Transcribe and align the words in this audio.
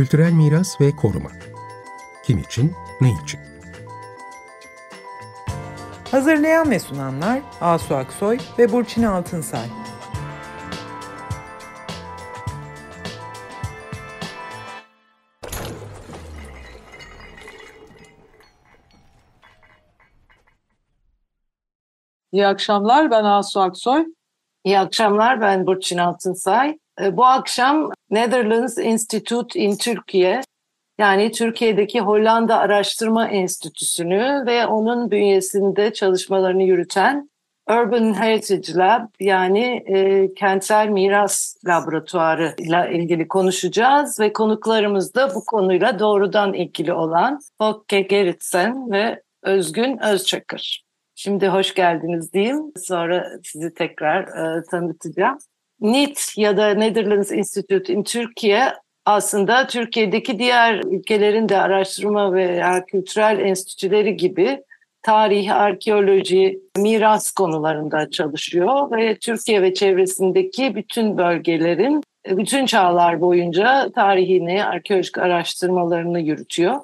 Kültürel 0.00 0.32
miras 0.32 0.80
ve 0.80 0.96
koruma. 0.96 1.30
Kim 2.24 2.38
için, 2.38 2.74
ne 3.00 3.12
için? 3.24 3.40
Hazırlayan 6.10 6.70
ve 6.70 6.78
sunanlar 6.78 7.40
Asu 7.60 7.94
Aksoy 7.94 8.38
ve 8.58 8.72
Burçin 8.72 9.02
Altınsay. 9.02 9.66
İyi 22.32 22.46
akşamlar, 22.46 23.10
ben 23.10 23.24
Asu 23.24 23.60
Aksoy. 23.60 24.06
İyi 24.64 24.78
akşamlar, 24.78 25.40
ben 25.40 25.66
Burçin 25.66 25.98
Altınsay. 25.98 26.78
Ee, 27.00 27.16
bu 27.16 27.24
akşam 27.24 27.90
Netherlands 28.10 28.78
Institute 28.78 29.60
in 29.60 29.76
Türkiye, 29.76 30.40
yani 30.98 31.32
Türkiye'deki 31.32 32.00
Hollanda 32.00 32.58
Araştırma 32.58 33.28
Enstitüsü'nü 33.28 34.44
ve 34.46 34.66
onun 34.66 35.10
bünyesinde 35.10 35.92
çalışmalarını 35.92 36.62
yürüten 36.62 37.30
Urban 37.70 38.14
Heritage 38.14 38.74
Lab 38.74 39.06
yani 39.20 39.84
e, 39.86 40.34
kentsel 40.34 40.88
miras 40.88 41.56
laboratuvarı 41.66 42.54
ile 42.58 42.90
ilgili 42.92 43.28
konuşacağız 43.28 44.20
ve 44.20 44.32
konuklarımız 44.32 45.14
da 45.14 45.34
bu 45.34 45.44
konuyla 45.44 45.98
doğrudan 45.98 46.54
ilgili 46.54 46.92
olan 46.92 47.40
Fokke 47.58 48.00
Geritsen 48.00 48.90
ve 48.90 49.22
Özgün 49.42 49.98
Özçakır. 50.02 50.84
Şimdi 51.14 51.48
hoş 51.48 51.74
geldiniz 51.74 52.32
diyeyim. 52.32 52.72
Sonra 52.76 53.26
sizi 53.44 53.74
tekrar 53.74 54.22
e, 54.22 54.62
tanıtacağım. 54.70 55.38
NIT 55.80 56.32
ya 56.36 56.56
da 56.56 56.74
Netherlands 56.74 57.32
Institute 57.32 57.92
in 57.92 58.02
Türkiye 58.02 58.72
aslında 59.04 59.66
Türkiye'deki 59.66 60.38
diğer 60.38 60.74
ülkelerin 60.84 61.48
de 61.48 61.60
araştırma 61.60 62.32
veya 62.32 62.84
kültürel 62.84 63.38
enstitüleri 63.38 64.16
gibi 64.16 64.62
tarih, 65.02 65.56
arkeoloji, 65.56 66.60
miras 66.76 67.30
konularında 67.30 68.10
çalışıyor 68.10 68.90
ve 68.90 69.16
Türkiye 69.18 69.62
ve 69.62 69.74
çevresindeki 69.74 70.74
bütün 70.74 71.18
bölgelerin 71.18 72.02
bütün 72.26 72.66
çağlar 72.66 73.20
boyunca 73.20 73.90
tarihini, 73.94 74.64
arkeolojik 74.64 75.18
araştırmalarını 75.18 76.20
yürütüyor. 76.20 76.80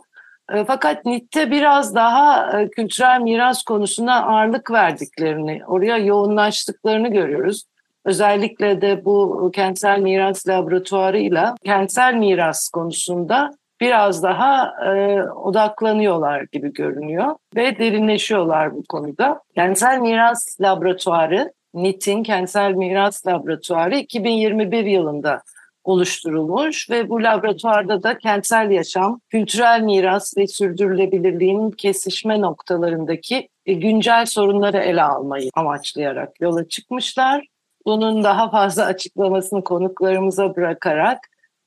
E, 0.53 0.65
fakat 0.65 1.05
NIT'te 1.05 1.51
biraz 1.51 1.95
daha 1.95 2.53
e, 2.61 2.71
kültürel 2.71 3.21
miras 3.21 3.63
konusuna 3.63 4.23
ağırlık 4.23 4.71
verdiklerini, 4.71 5.63
oraya 5.67 5.97
yoğunlaştıklarını 5.97 7.09
görüyoruz. 7.09 7.65
Özellikle 8.07 8.81
de 8.81 9.05
bu 9.05 9.51
kentsel 9.55 10.01
miras 10.01 10.49
laboratuvarıyla 10.49 11.55
kentsel 11.65 12.15
miras 12.15 12.69
konusunda 12.69 13.51
biraz 13.81 14.23
daha 14.23 14.73
e, 14.85 15.23
odaklanıyorlar 15.23 16.47
gibi 16.53 16.73
görünüyor 16.73 17.35
ve 17.57 17.79
derinleşiyorlar 17.79 18.75
bu 18.75 18.83
konuda. 18.89 19.41
Kentsel 19.55 19.99
miras 19.99 20.61
laboratuvarı, 20.61 21.53
NIT'in 21.75 22.23
kentsel 22.23 22.73
miras 22.73 23.27
laboratuvarı 23.27 23.97
2021 23.97 24.85
yılında 24.85 25.43
oluşturulmuş 25.85 26.91
ve 26.91 27.09
bu 27.09 27.23
laboratuvarda 27.23 28.03
da 28.03 28.19
kentsel 28.19 28.71
yaşam, 28.71 29.21
kültürel 29.29 29.81
miras 29.81 30.37
ve 30.37 30.47
sürdürülebilirliğin 30.47 31.71
kesişme 31.71 32.41
noktalarındaki 32.41 33.49
e, 33.67 33.73
güncel 33.73 34.27
sorunları 34.27 34.79
ele 34.79 35.03
almayı 35.03 35.51
amaçlayarak 35.55 36.41
yola 36.41 36.69
çıkmışlar. 36.69 37.47
Bunun 37.87 38.25
daha 38.25 38.51
fazla 38.51 38.85
açıklamasını 38.85 39.65
konuklarımıza 39.65 40.57
bırakarak 40.57 41.19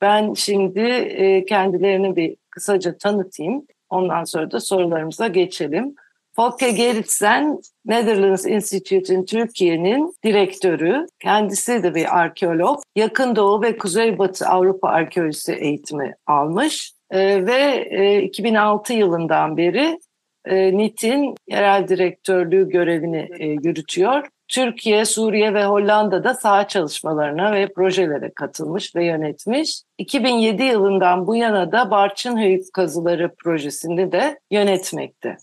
ben 0.02 0.34
şimdi 0.34 0.80
e, 0.80 1.46
kendilerini 1.46 2.16
bir 2.16 2.36
kısaca 2.50 2.98
tanıtayım. 2.98 3.66
Ondan 3.90 4.24
sonra 4.24 4.52
da 4.52 4.60
sorularımıza 4.60 5.28
geçelim. 5.28 5.96
Folke 6.36 6.72
Geritsen, 6.72 7.60
Netherlands 7.86 8.46
Institute 8.46 9.14
in 9.14 9.26
Türkiye'nin 9.26 10.14
direktörü. 10.24 11.08
Kendisi 11.20 11.84
de 11.84 11.96
bir 11.96 12.18
arkeolog. 12.20 12.82
Yakın 12.96 13.36
Doğu 13.36 13.62
ve 13.62 13.78
Kuzeybatı 13.78 14.46
Avrupa 14.46 14.90
arkeolojisi 14.90 15.54
eğitimi 15.54 16.16
almış. 16.28 16.94
E, 17.12 17.46
ve 17.46 17.88
e, 17.92 18.22
2006 18.22 18.94
yılından 18.94 19.58
beri 19.58 20.00
e, 20.46 20.78
NIT'in 20.78 21.36
yerel 21.48 21.88
direktörlüğü 21.88 22.70
görevini 22.70 23.30
e, 23.40 23.46
yürütüyor. 23.48 24.28
Türkiye, 24.50 25.06
Suriye 25.06 25.54
ve 25.54 25.66
Hollanda'da 25.66 26.34
saha 26.34 26.68
çalışmalarına 26.68 27.52
ve 27.54 27.74
projelere 27.74 28.32
katılmış 28.36 28.96
ve 28.96 29.06
yönetmiş. 29.06 29.82
2007 29.98 30.64
yılından 30.64 31.28
bu 31.28 31.36
yana 31.36 31.72
da 31.72 31.92
Barçın 31.92 32.38
Höyük 32.38 32.74
Kazıları 32.74 33.36
projesini 33.36 34.12
de 34.12 34.40
yönetmekte. 34.52 35.38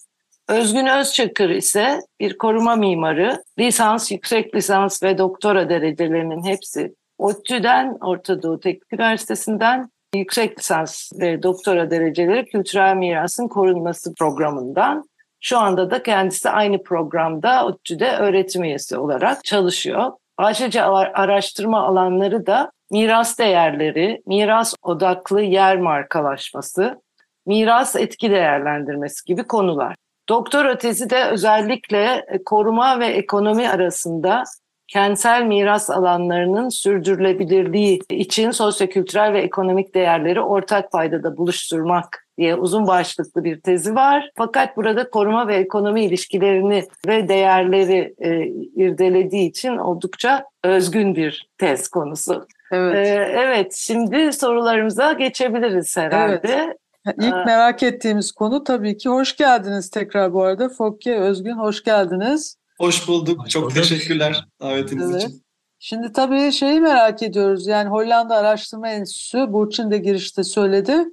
Özgün 0.48 0.86
Özçakır 0.86 1.50
ise 1.50 2.00
bir 2.20 2.38
koruma 2.38 2.76
mimarı, 2.76 3.42
lisans, 3.58 4.12
yüksek 4.12 4.54
lisans 4.54 5.02
ve 5.02 5.18
doktora 5.18 5.68
derecelerinin 5.68 6.44
hepsi 6.44 6.94
ODTÜ'den, 7.18 7.98
Orta 8.00 8.42
Doğu 8.42 8.60
Teknik 8.60 8.92
Üniversitesi'nden 8.92 9.90
yüksek 10.14 10.58
lisans 10.58 11.12
ve 11.20 11.42
doktora 11.42 11.90
dereceleri 11.90 12.44
kültürel 12.44 12.96
mirasın 12.96 13.48
korunması 13.48 14.14
programından. 14.14 15.08
Şu 15.40 15.58
anda 15.58 15.90
da 15.90 16.02
kendisi 16.02 16.50
aynı 16.50 16.82
programda 16.82 17.66
ODTÜ'de 17.66 18.16
öğretim 18.16 18.64
üyesi 18.64 18.98
olarak 18.98 19.44
çalışıyor. 19.44 20.12
Ayrıca 20.36 20.86
araştırma 21.14 21.82
alanları 21.86 22.46
da 22.46 22.70
miras 22.90 23.38
değerleri, 23.38 24.22
miras 24.26 24.74
odaklı 24.82 25.42
yer 25.42 25.76
markalaşması, 25.76 27.02
miras 27.46 27.96
etki 27.96 28.30
değerlendirmesi 28.30 29.24
gibi 29.24 29.46
konular. 29.46 29.94
Doktora 30.28 30.78
tezi 30.78 31.10
de 31.10 31.24
özellikle 31.24 32.24
e, 32.28 32.44
koruma 32.44 33.00
ve 33.00 33.06
ekonomi 33.06 33.68
arasında 33.68 34.42
kentsel 34.88 35.42
miras 35.42 35.90
alanlarının 35.90 36.68
sürdürülebilirliği 36.68 38.00
için 38.10 38.50
sosyokültürel 38.50 39.32
ve 39.32 39.40
ekonomik 39.40 39.94
değerleri 39.94 40.40
ortak 40.40 40.92
paydada 40.92 41.36
buluşturmak 41.36 42.26
diye 42.38 42.54
uzun 42.54 42.86
başlıklı 42.86 43.44
bir 43.44 43.60
tezi 43.60 43.94
var. 43.94 44.30
Fakat 44.36 44.76
burada 44.76 45.10
koruma 45.10 45.48
ve 45.48 45.56
ekonomi 45.56 46.04
ilişkilerini 46.04 46.84
ve 47.06 47.28
değerleri 47.28 48.14
e, 48.18 48.46
irdelediği 48.84 49.50
için 49.50 49.76
oldukça 49.76 50.44
özgün 50.64 51.16
bir 51.16 51.48
tez 51.58 51.88
konusu. 51.88 52.46
Evet. 52.72 53.06
Ee, 53.06 53.32
evet, 53.36 53.74
şimdi 53.74 54.32
sorularımıza 54.32 55.12
geçebiliriz 55.12 55.96
herhalde. 55.96 56.40
Evet. 56.52 56.76
İlk 57.18 57.34
ee, 57.34 57.44
merak 57.44 57.82
ettiğimiz 57.82 58.32
konu 58.32 58.64
tabii 58.64 58.96
ki 58.96 59.08
hoş 59.08 59.36
geldiniz 59.36 59.90
tekrar 59.90 60.32
bu 60.32 60.42
arada. 60.42 60.68
Fokke 60.68 61.18
Özgün 61.18 61.58
hoş 61.58 61.84
geldiniz. 61.84 62.56
Hoş 62.78 63.08
bulduk. 63.08 63.44
Hoş 63.44 63.50
Çok 63.50 63.62
bulduk. 63.62 63.76
teşekkürler 63.76 64.46
davetiniz 64.60 65.10
evet. 65.10 65.22
için. 65.22 65.42
Şimdi 65.78 66.12
tabii 66.12 66.52
şeyi 66.52 66.80
merak 66.80 67.22
ediyoruz. 67.22 67.66
Yani 67.66 67.88
Hollanda 67.88 68.36
Araştırma 68.36 68.88
Enstitüsü 68.88 69.52
Burçin 69.52 69.90
de 69.90 69.98
girişte 69.98 70.44
söyledi. 70.44 71.04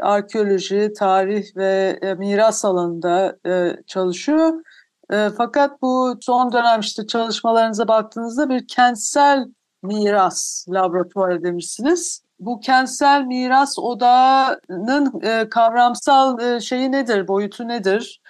Arkeoloji, 0.00 0.92
tarih 0.98 1.56
ve 1.56 1.98
e, 2.02 2.14
miras 2.14 2.64
alanında 2.64 3.36
e, 3.46 3.76
çalışıyor. 3.86 4.52
E, 5.12 5.28
fakat 5.36 5.82
bu 5.82 6.18
son 6.20 6.52
dönem 6.52 6.80
işte 6.80 7.06
çalışmalarınıza 7.06 7.88
baktığınızda 7.88 8.48
bir 8.48 8.66
kentsel 8.66 9.46
miras 9.82 10.66
laboratuvarı 10.68 11.42
demişsiniz 11.42 12.22
bu 12.40 12.60
kentsel 12.60 13.22
miras 13.22 13.78
odağının 13.78 15.20
kavramsal 15.48 16.60
şeyi 16.60 16.92
nedir, 16.92 17.28
boyutu 17.28 17.68
nedir? 17.68 18.20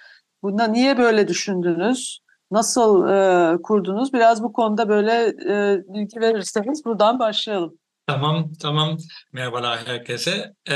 Bunda 0.43 0.67
niye 0.67 0.97
böyle 0.97 1.27
düşündünüz? 1.27 2.19
Nasıl 2.51 3.07
e, 3.07 3.57
kurdunuz? 3.61 4.13
Biraz 4.13 4.43
bu 4.43 4.53
konuda 4.53 4.89
böyle 4.89 5.11
e, 5.27 5.77
bilgi 5.93 6.19
verirseniz 6.19 6.85
buradan 6.85 7.19
başlayalım. 7.19 7.79
Tamam, 8.09 8.51
tamam. 8.61 8.97
Merhabalar 9.33 9.87
herkese. 9.87 10.53
Ee, 10.69 10.75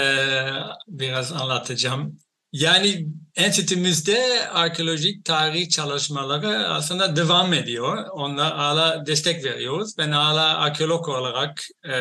biraz 0.87 1.31
anlatacağım. 1.33 2.17
Yani 2.51 3.07
enstitümüzde 3.35 4.49
arkeolojik 4.49 5.25
tarih 5.25 5.69
çalışmaları 5.69 6.67
aslında 6.67 7.15
devam 7.15 7.53
ediyor. 7.53 8.05
Onlar 8.11 8.53
hala 8.53 9.05
destek 9.05 9.45
veriyoruz. 9.45 9.97
Ben 9.97 10.11
hala 10.11 10.57
arkeolog 10.57 11.07
olarak 11.07 11.63
e, 11.83 11.93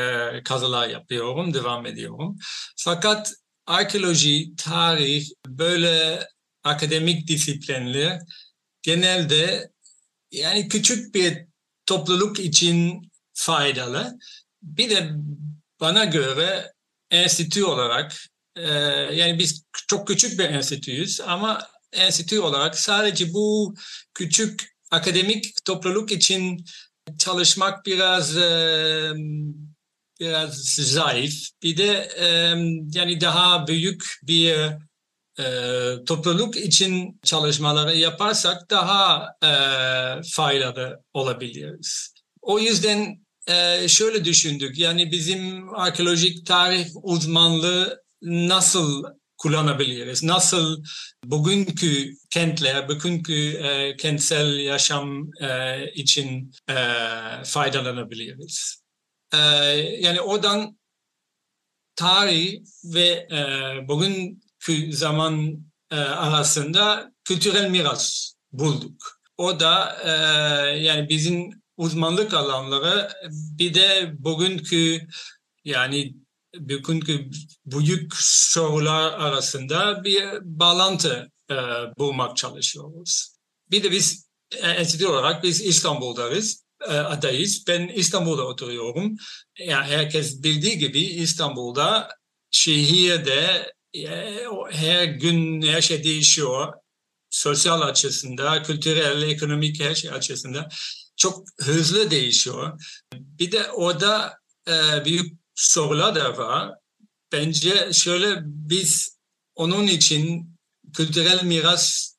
kazılar 0.45 0.89
yapıyorum, 0.89 1.55
devam 1.55 1.87
ediyorum. 1.87 2.37
Fakat 2.77 3.33
arkeoloji, 3.67 4.57
tarih, 4.57 5.27
böyle 5.47 6.21
akademik 6.65 7.29
disiplinler 7.29 8.21
genelde 8.83 9.71
yani 10.31 10.69
küçük 10.69 11.15
bir 11.15 11.47
topluluk 11.87 12.41
için 12.41 13.11
faydalı. 13.35 14.19
Bir 14.63 14.91
de 14.91 15.11
bana 15.81 16.05
göre 16.05 16.73
enstitü 17.11 17.65
olarak 17.65 18.17
ee, 18.57 18.69
yani 19.13 19.39
biz 19.39 19.65
çok 19.89 20.09
küçük 20.09 20.39
bir 20.39 20.45
enstitüyüz 20.45 21.21
ama 21.21 21.69
enstitü 21.93 22.41
olarak 22.41 22.79
sadece 22.79 23.35
bu 23.35 23.75
küçük 24.15 24.73
akademik 24.91 25.65
topluluk 25.65 26.13
için 26.13 26.65
çalışmak 27.19 27.87
biraz 27.87 28.37
biraz 30.21 30.65
zayıf. 30.65 31.35
Bir 31.63 31.77
de 31.77 32.11
e, 32.19 32.27
yani 32.99 33.21
daha 33.21 33.67
büyük 33.67 34.05
bir 34.23 34.73
e, 35.39 35.45
topluluk 36.07 36.57
için 36.57 37.21
çalışmaları 37.23 37.97
yaparsak 37.97 38.71
daha 38.71 39.29
e, 39.43 39.53
faydalı 40.23 41.03
olabiliriz. 41.15 42.15
O 42.41 42.59
yüzden 42.59 43.23
e, 43.47 43.89
şöyle 43.89 44.25
düşündük. 44.25 44.79
Yani 44.79 45.13
bizim 45.13 45.75
arkeolojik 45.75 46.47
tarih 46.47 46.87
uzmanlığı 47.03 48.03
nasıl 48.23 49.05
kullanabiliriz? 49.37 50.23
Nasıl 50.23 50.85
bugünkü 51.25 52.15
kentler, 52.31 52.89
bugünkü 52.89 53.53
e, 53.53 53.97
kentsel 53.97 54.57
yaşam 54.57 55.31
e, 55.41 55.93
için 55.93 56.53
e, 56.69 56.75
faydalanabiliriz? 57.45 58.83
E, 59.33 59.39
yani 60.01 60.21
oradan 60.21 60.79
tarih 61.97 62.61
ve 62.85 63.09
e, 63.09 63.39
bugünkü 63.89 64.52
zaman 64.91 65.65
e, 65.91 65.97
arasında 65.97 67.13
kültürel 67.25 67.71
miras 67.71 68.35
bulduk. 68.53 69.21
O 69.37 69.61
da 69.61 69.97
e, 70.05 70.11
yani 70.79 71.09
bizim 71.09 71.63
uzmanlık 71.77 72.35
alanları 72.35 73.09
bir 73.31 73.75
de 73.75 74.13
bugünkü 74.19 75.09
yani 75.65 76.15
bugünkü 76.59 77.31
büyük 77.67 78.13
sorular 78.17 79.13
arasında 79.13 80.05
bir 80.05 80.25
bağlantı 80.43 81.31
e, 81.51 81.55
bulmak 81.99 82.37
çalışıyoruz. 82.37 83.37
Bir 83.71 83.83
de 83.83 83.91
biz 83.91 84.29
e, 84.57 84.69
enstitü 84.69 85.07
olarak 85.07 85.43
biz 85.43 85.61
İstanbul'dayız, 85.61 86.65
e, 86.89 86.93
adayız. 86.93 87.65
Ben 87.69 87.89
İstanbul'da 87.89 88.47
oturuyorum. 88.47 89.17
Yani 89.59 89.87
herkes 89.87 90.43
bildiği 90.43 90.79
gibi 90.79 91.01
İstanbul'da 91.01 92.09
şehirde 92.51 93.73
her 94.71 95.05
gün 95.05 95.63
her 95.63 95.81
şey 95.81 96.05
değişiyor. 96.05 96.73
Sosyal 97.31 97.81
açısından, 97.81 98.63
kültürel, 98.63 99.23
ekonomik 99.23 99.81
her 99.81 99.95
şey 99.95 100.11
açısından 100.11 100.69
çok 101.17 101.45
hızlı 101.61 102.11
değişiyor. 102.11 102.81
Bir 103.15 103.53
de 103.53 103.71
orada 103.71 104.39
e, 104.69 105.05
büyük 105.05 105.33
sorular 105.55 106.15
da 106.15 106.37
var. 106.39 106.75
Bence 107.33 107.93
şöyle 107.93 108.41
biz 108.45 109.19
onun 109.55 109.87
için 109.87 110.57
kültürel 110.97 111.45
miras 111.45 112.13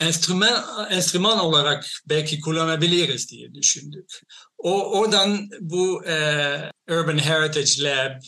enstrüman, 0.00 0.90
enstrüman 0.90 1.38
olarak 1.38 1.86
belki 2.08 2.40
kullanabiliriz 2.40 3.30
diye 3.30 3.54
düşündük. 3.54 4.20
O, 4.58 4.98
oradan 4.98 5.48
bu 5.60 6.04
e, 6.04 6.14
Urban 6.88 7.18
Heritage 7.18 7.82
Lab 7.82 8.22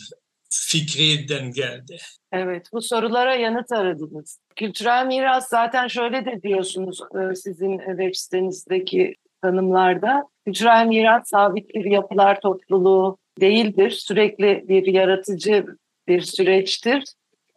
fikriden 0.66 1.52
geldi. 1.52 1.96
Evet, 2.32 2.66
bu 2.72 2.82
sorulara 2.82 3.34
yanıt 3.34 3.72
aradınız. 3.72 4.38
Kültürel 4.56 5.06
miras 5.06 5.49
zaten 5.49 5.88
şöyle 5.88 6.25
de 6.25 6.43
diyorsunuz 6.43 7.00
e, 7.00 7.34
sizin 7.34 7.78
web 7.78 8.14
sitenizdeki 8.14 9.14
tanımlarda. 9.43 10.25
Kültürel 10.46 10.87
miras 10.87 11.28
sabit 11.28 11.75
bir 11.75 11.84
yapılar 11.84 12.40
topluluğu 12.40 13.19
değildir. 13.40 13.90
Sürekli 13.90 14.64
bir 14.69 14.87
yaratıcı 14.87 15.66
bir 16.08 16.20
süreçtir 16.20 17.05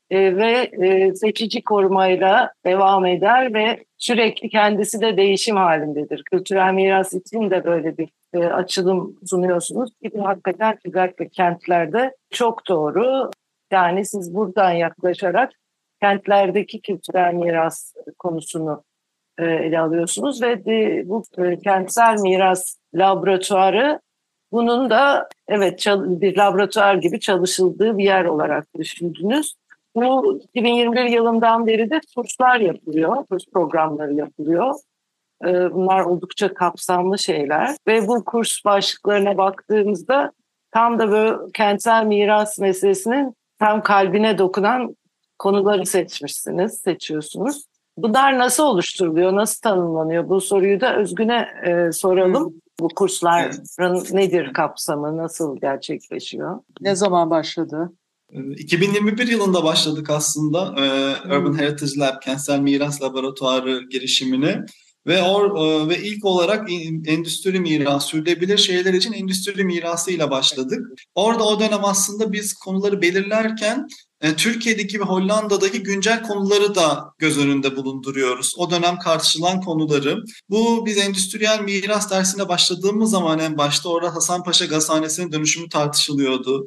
e, 0.10 0.36
ve 0.38 0.52
e, 0.86 1.16
seçici 1.16 1.62
korumayla 1.64 2.54
devam 2.66 3.06
eder 3.06 3.54
ve 3.54 3.84
sürekli 3.98 4.50
kendisi 4.50 5.02
de 5.02 5.18
değişim 5.18 5.56
halindedir. 5.56 6.24
Kültürel 6.32 6.74
miras 6.74 7.14
için 7.14 7.52
de 7.52 7.66
böyle 7.66 7.98
bir 7.98 8.10
e, 8.34 8.46
açılım 8.46 9.20
sunuyorsunuz. 9.26 9.92
Gibi 10.02 10.18
hakikaten 10.18 10.78
özellikle 10.86 11.30
kentlerde 11.30 12.16
çok 12.30 12.68
doğru. 12.68 13.32
Yani 13.72 14.06
siz 14.06 14.36
buradan 14.36 14.72
yaklaşarak 14.72 15.52
kentlerdeki 16.02 16.82
kültürel 16.82 17.34
miras 17.34 17.94
konusunu 18.20 18.84
e, 19.38 19.46
ele 19.46 19.80
alıyorsunuz 19.80 20.42
ve 20.42 20.66
de, 20.66 21.04
bu 21.06 21.24
e, 21.38 21.60
kentsel 21.60 22.20
miras 22.22 22.78
laboratuvarı 22.94 24.00
bunun 24.52 24.90
da 24.90 25.30
evet 25.48 25.86
bir 25.88 26.38
laboratuvar 26.38 26.96
gibi 26.96 27.20
çalışıldığı 27.20 27.98
bir 27.98 28.04
yer 28.04 28.26
olarak 28.26 28.68
düşündünüz. 28.78 29.56
Bu 29.96 30.40
2021 30.44 31.04
yılından 31.04 31.68
beri 31.68 31.90
de 31.90 32.02
kurslar 32.16 32.60
yapılıyor, 32.60 33.26
kurs 33.26 33.46
programları 33.54 34.14
yapılıyor. 34.14 34.76
Ee, 35.48 35.74
bunlar 35.74 36.00
oldukça 36.00 36.54
kapsamlı 36.54 37.20
şeyler 37.20 37.76
ve 37.88 38.08
bu 38.08 38.26
kurs 38.26 38.66
başlıklarına 38.66 39.38
baktığımızda 39.38 40.32
tam 40.72 41.00
da 41.00 41.12
böyle 41.12 41.38
kentsel 41.54 42.06
miras 42.06 42.60
meselesinin 42.60 43.36
tam 43.60 43.84
kalbine 43.84 44.38
dokunan 44.38 44.96
konuları 45.40 45.86
seçmişsiniz, 45.86 46.80
seçiyorsunuz. 46.80 47.66
Bunlar 47.98 48.38
nasıl 48.38 48.64
oluşturuluyor, 48.64 49.36
nasıl 49.36 49.62
tanımlanıyor? 49.62 50.30
Bu 50.30 50.42
soruyu 50.42 50.82
da 50.82 50.98
Özgün'e 50.98 51.48
e, 51.66 51.92
soralım. 51.92 52.54
Bu 52.80 52.88
kursların 52.88 53.96
evet. 53.96 54.14
nedir 54.14 54.54
kapsamı, 54.54 55.18
nasıl 55.18 55.58
gerçekleşiyor? 55.62 56.60
Ne 56.82 56.96
zaman 56.96 57.30
başladı? 57.30 57.92
2021 58.32 59.28
ee, 59.28 59.32
yılında 59.32 59.64
başladık 59.64 60.10
aslında 60.10 60.60
e, 60.60 61.36
Urban 61.36 61.60
Heritage 61.60 61.92
Lab, 61.98 62.22
Kentsel 62.22 62.60
Miras 62.60 63.02
Laboratuvarı 63.02 63.82
girişimini. 63.90 64.66
Ve 65.08 65.24
or, 65.24 65.58
e, 65.58 65.90
ve 65.90 66.04
ilk 66.04 66.26
olarak 66.26 66.70
endüstri 67.06 67.60
mirası, 67.60 68.08
sürdürülebilir 68.08 68.58
şeyler 68.58 68.94
için 68.94 69.14
endüstri 69.14 69.64
mirası 69.64 70.12
ile 70.12 70.32
başladık. 70.32 70.80
Orada 71.16 71.44
o 71.44 71.60
dönem 71.60 71.86
aslında 71.86 72.32
biz 72.32 72.54
konuları 72.54 73.02
belirlerken 73.02 73.88
e, 74.22 74.36
Türkiye'deki 74.36 75.00
ve 75.00 75.04
Hollanda'daki 75.04 75.84
güncel 75.84 76.24
konuları 76.24 76.76
da 76.76 77.14
göz 77.20 77.38
önünde 77.38 77.76
bulunduruyoruz. 77.76 78.54
O 78.58 78.72
dönem 78.72 79.00
tartışılan 79.00 79.62
konuları. 79.62 80.24
Bu 80.50 80.86
biz 80.86 80.98
endüstriyel 80.98 81.62
miras 81.62 82.12
dersine 82.12 82.50
başladığımız 82.50 83.12
zaman 83.12 83.40
en 83.40 83.58
başta 83.58 83.90
orada 83.90 84.16
Hasanpaşa 84.16 84.66
Gazhanesi'nin 84.66 85.32
dönüşümü 85.32 85.70
tartışılıyordu. 85.70 86.66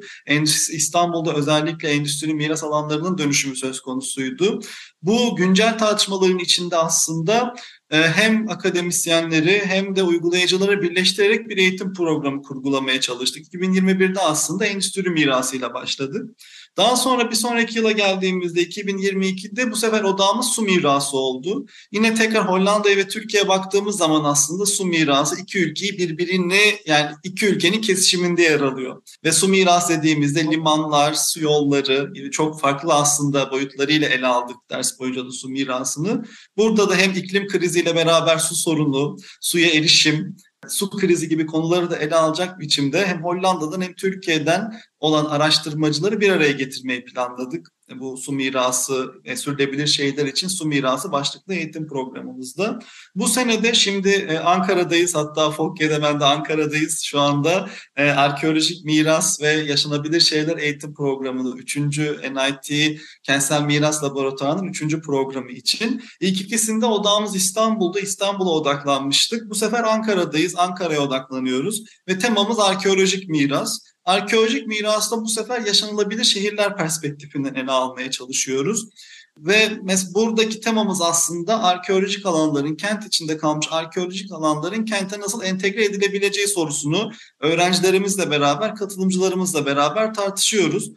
İstanbul'da 0.71 1.33
özellikle 1.33 1.89
endüstri 1.89 2.33
miras 2.33 2.63
alanlarının 2.63 3.17
dönüşümü 3.17 3.55
söz 3.55 3.79
konusuydu. 3.79 4.59
Bu 5.01 5.35
güncel 5.35 5.77
tartışmaların 5.77 6.39
içinde 6.39 6.77
aslında 6.77 7.53
hem 7.91 8.49
akademisyenleri 8.49 9.61
hem 9.65 9.95
de 9.95 10.03
uygulayıcıları 10.03 10.81
birleştirerek 10.81 11.49
bir 11.49 11.57
eğitim 11.57 11.93
programı 11.93 12.41
kurgulamaya 12.41 13.01
çalıştık. 13.01 13.53
2021'de 13.53 14.19
aslında 14.19 14.65
endüstri 14.65 15.09
mirasıyla 15.09 15.73
başladık. 15.73 16.29
Daha 16.77 16.95
sonra 16.95 17.31
bir 17.31 17.35
sonraki 17.35 17.77
yıla 17.77 17.91
geldiğimizde 17.91 18.63
2022'de 18.63 19.71
bu 19.71 19.75
sefer 19.75 20.03
odağımız 20.03 20.45
su 20.45 20.61
mirası 20.61 21.17
oldu. 21.17 21.65
Yine 21.91 22.15
tekrar 22.15 22.49
Hollanda'ya 22.49 22.97
ve 22.97 23.07
Türkiye'ye 23.07 23.49
baktığımız 23.49 23.97
zaman 23.97 24.23
aslında 24.23 24.65
su 24.65 24.85
mirası 24.85 25.41
iki 25.41 25.59
ülkeyi 25.59 25.97
birbirine 25.97 26.61
yani 26.85 27.11
iki 27.23 27.45
ülkenin 27.45 27.81
kesişiminde 27.81 28.41
yer 28.41 28.59
alıyor. 28.59 29.01
Ve 29.23 29.31
su 29.31 29.47
mirası 29.47 29.97
dediğimizde 29.97 30.43
limanlar, 30.43 31.13
su 31.13 31.41
yolları 31.41 32.13
çok 32.31 32.61
farklı 32.61 32.93
aslında 32.93 33.51
boyutlarıyla 33.51 34.09
ele 34.09 34.27
aldık 34.27 34.57
ders 34.69 34.99
boyunca 34.99 35.25
da 35.25 35.31
su 35.31 35.49
mirasını. 35.49 36.25
Burada 36.57 36.89
da 36.89 36.95
hem 36.95 37.11
iklim 37.11 37.47
kriziyle 37.75 37.95
beraber 37.95 38.37
su 38.37 38.55
sorunu, 38.55 39.17
suya 39.41 39.69
erişim, 39.69 40.37
su 40.67 40.89
krizi 40.89 41.29
gibi 41.29 41.45
konuları 41.45 41.89
da 41.89 41.97
ele 41.97 42.15
alacak 42.15 42.59
biçimde 42.59 43.05
hem 43.05 43.23
Hollanda'dan 43.23 43.81
hem 43.81 43.93
Türkiye'den 43.93 44.79
olan 44.99 45.25
araştırmacıları 45.25 46.19
bir 46.21 46.29
araya 46.29 46.51
getirmeyi 46.51 47.05
planladık. 47.05 47.74
Bu 47.93 48.17
su 48.17 48.31
mirası, 48.31 49.13
e, 49.25 49.35
sürdürülebilir 49.35 49.87
şeyler 49.87 50.25
için 50.25 50.47
su 50.47 50.65
mirası 50.65 51.11
başlıklı 51.11 51.53
eğitim 51.53 51.87
programımızda. 51.87 52.79
Bu 53.15 53.27
senede 53.27 53.73
şimdi 53.73 54.09
e, 54.09 54.37
Ankara'dayız 54.37 55.15
hatta 55.15 55.51
Fokye'de 55.51 56.01
ben 56.01 56.19
de 56.19 56.25
Ankara'dayız 56.25 57.01
şu 57.01 57.19
anda. 57.19 57.69
E, 57.95 58.09
arkeolojik 58.09 58.85
miras 58.85 59.41
ve 59.41 59.47
yaşanabilir 59.47 60.19
şeyler 60.19 60.57
eğitim 60.57 60.93
programını 60.93 61.57
3. 61.57 61.77
NIT 61.77 62.99
Kentsel 63.23 63.61
Miras 63.61 64.03
Laboratuvarı'nın 64.03 64.67
3. 64.67 65.01
programı 65.01 65.51
için. 65.51 66.03
İlk 66.19 66.41
ikisinde 66.41 66.85
odağımız 66.85 67.35
İstanbul'da, 67.35 67.99
İstanbul'a 67.99 68.49
odaklanmıştık. 68.49 69.49
Bu 69.49 69.55
sefer 69.55 69.83
Ankara'dayız, 69.83 70.55
Ankara'ya 70.55 71.01
odaklanıyoruz 71.01 71.83
ve 72.07 72.19
temamız 72.19 72.59
arkeolojik 72.59 73.29
miras. 73.29 73.94
Arkeolojik 74.05 74.67
mirasta 74.67 75.21
bu 75.21 75.27
sefer 75.27 75.61
yaşanılabilir 75.61 76.23
şehirler 76.23 76.77
perspektifinden 76.77 77.53
ele 77.53 77.71
almaya 77.71 78.11
çalışıyoruz. 78.11 78.89
Ve 79.37 79.69
mes 79.83 80.13
buradaki 80.15 80.59
temamız 80.59 81.01
aslında 81.01 81.63
arkeolojik 81.63 82.25
alanların, 82.25 82.75
kent 82.75 83.05
içinde 83.05 83.37
kalmış 83.37 83.67
arkeolojik 83.71 84.31
alanların 84.31 84.85
kente 84.85 85.19
nasıl 85.19 85.43
entegre 85.43 85.85
edilebileceği 85.85 86.47
sorusunu 86.47 87.11
öğrencilerimizle 87.39 88.31
beraber, 88.31 88.75
katılımcılarımızla 88.75 89.65
beraber 89.65 90.13
tartışıyoruz. 90.13 90.91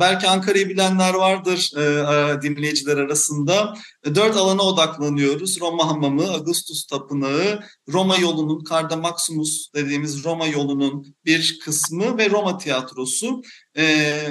Belki 0.00 0.28
Ankara'yı 0.28 0.68
bilenler 0.68 1.14
vardır 1.14 1.70
e, 1.76 2.42
dinleyiciler 2.42 2.96
arasında. 2.96 3.74
Dört 4.14 4.36
alana 4.36 4.62
odaklanıyoruz. 4.62 5.60
Roma 5.60 5.88
Hamamı, 5.88 6.30
Augustus 6.30 6.86
Tapınağı, 6.86 7.60
Roma 7.92 8.16
yolunun, 8.16 8.64
Carda 8.70 8.96
Maximus 8.96 9.72
dediğimiz 9.74 10.24
Roma 10.24 10.46
yolunun 10.46 11.14
bir 11.24 11.58
kısmı 11.64 12.18
ve 12.18 12.30
Roma 12.30 12.58
tiyatrosu. 12.58 13.42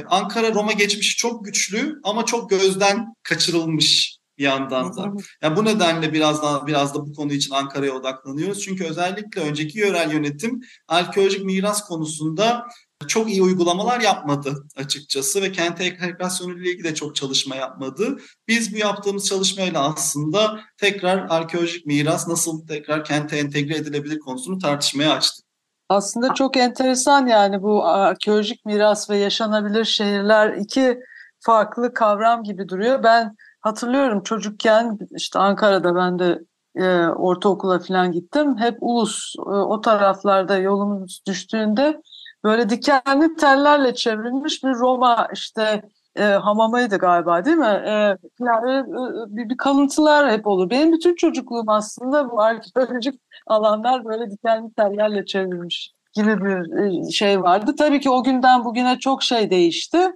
Ankara 0.09 0.53
Roma 0.53 0.71
geçmişi 0.71 1.17
çok 1.17 1.45
güçlü 1.45 1.99
ama 2.03 2.25
çok 2.25 2.49
gözden 2.49 3.15
kaçırılmış 3.23 4.17
bir 4.37 4.43
yandan 4.43 4.97
da. 4.97 5.13
Yani 5.41 5.55
bu 5.55 5.65
nedenle 5.65 6.13
biraz 6.13 6.43
daha 6.43 6.67
biraz 6.67 6.95
da 6.95 7.05
bu 7.05 7.13
konu 7.13 7.33
için 7.33 7.53
Ankara'ya 7.53 7.93
odaklanıyoruz. 7.93 8.61
Çünkü 8.61 8.83
özellikle 8.83 9.41
önceki 9.41 9.79
yörel 9.79 10.11
yönetim 10.11 10.61
arkeolojik 10.87 11.45
miras 11.45 11.87
konusunda 11.87 12.65
çok 13.07 13.29
iyi 13.29 13.41
uygulamalar 13.41 13.99
yapmadı 13.99 14.67
açıkçası 14.77 15.41
ve 15.41 15.51
kent 15.51 15.81
entegrasyonu 15.81 16.59
ile 16.59 16.71
ilgili 16.71 16.83
de 16.83 16.95
çok 16.95 17.15
çalışma 17.15 17.55
yapmadı. 17.55 18.19
Biz 18.47 18.73
bu 18.73 18.77
yaptığımız 18.77 19.27
çalışmayla 19.27 19.93
aslında 19.93 20.59
tekrar 20.77 21.27
arkeolojik 21.29 21.85
miras 21.85 22.27
nasıl 22.27 22.67
tekrar 22.67 23.03
kente 23.03 23.37
entegre 23.37 23.75
edilebilir 23.75 24.19
konusunu 24.19 24.57
tartışmaya 24.57 25.11
açtık. 25.11 25.45
Aslında 25.89 26.33
çok 26.33 26.57
enteresan 26.57 27.27
yani 27.27 27.61
bu 27.61 27.85
arkeolojik 27.85 28.65
miras 28.65 29.09
ve 29.09 29.17
yaşanabilir 29.17 29.85
şehirler 29.85 30.53
iki 30.53 30.99
farklı 31.39 31.93
kavram 31.93 32.43
gibi 32.43 32.69
duruyor. 32.69 33.03
Ben 33.03 33.35
hatırlıyorum 33.61 34.23
çocukken 34.23 34.97
işte 35.15 35.39
Ankara'da 35.39 35.95
ben 35.95 36.19
de 36.19 36.39
e, 36.75 37.07
ortaokula 37.07 37.79
falan 37.79 38.11
gittim. 38.11 38.57
Hep 38.57 38.77
ulus 38.81 39.35
e, 39.37 39.41
o 39.41 39.81
taraflarda 39.81 40.57
yolumuz 40.57 41.21
düştüğünde 41.27 42.01
böyle 42.43 42.69
dikenli 42.69 43.35
tellerle 43.35 43.95
çevrilmiş 43.95 44.63
bir 44.63 44.73
Roma 44.73 45.27
işte 45.33 45.81
e, 46.15 46.23
hamamıydı 46.23 46.97
galiba 46.97 47.45
değil 47.45 47.57
mi? 47.57 47.81
E, 47.85 48.17
yani, 48.39 48.71
e, 48.71 49.35
bir, 49.35 49.49
bir 49.49 49.57
kalıntılar 49.57 50.31
hep 50.31 50.47
olur. 50.47 50.69
Benim 50.69 50.91
bütün 50.91 51.15
çocukluğum 51.15 51.69
aslında 51.69 52.31
bu 52.31 52.41
arkeolojik 52.41 53.21
alanlar 53.47 54.05
böyle 54.05 54.31
dikenli 54.31 54.73
tellerle 54.73 55.25
çevrilmiş 55.25 55.91
gibi 56.13 56.45
bir 56.45 56.77
e, 56.77 57.11
şey 57.11 57.41
vardı. 57.41 57.75
Tabii 57.77 57.99
ki 57.99 58.09
o 58.09 58.23
günden 58.23 58.65
bugüne 58.65 58.99
çok 58.99 59.23
şey 59.23 59.49
değişti. 59.49 60.11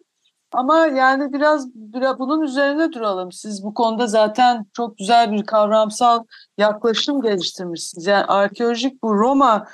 Ama 0.52 0.88
yani 0.88 1.34
biraz, 1.34 1.76
biraz 1.76 2.20
bunun 2.20 2.42
üzerine 2.42 2.92
duralım. 2.94 3.32
Siz 3.32 3.64
bu 3.64 3.74
konuda 3.74 4.08
zaten 4.08 4.66
çok 4.74 4.98
güzel 4.98 5.32
bir 5.32 5.46
kavramsal 5.46 6.24
yaklaşım 6.58 7.22
geliştirmişsiniz. 7.22 8.08
Yani 8.08 8.26
arkeolojik 8.26 9.04
bu 9.04 9.16
Roma 9.16 9.68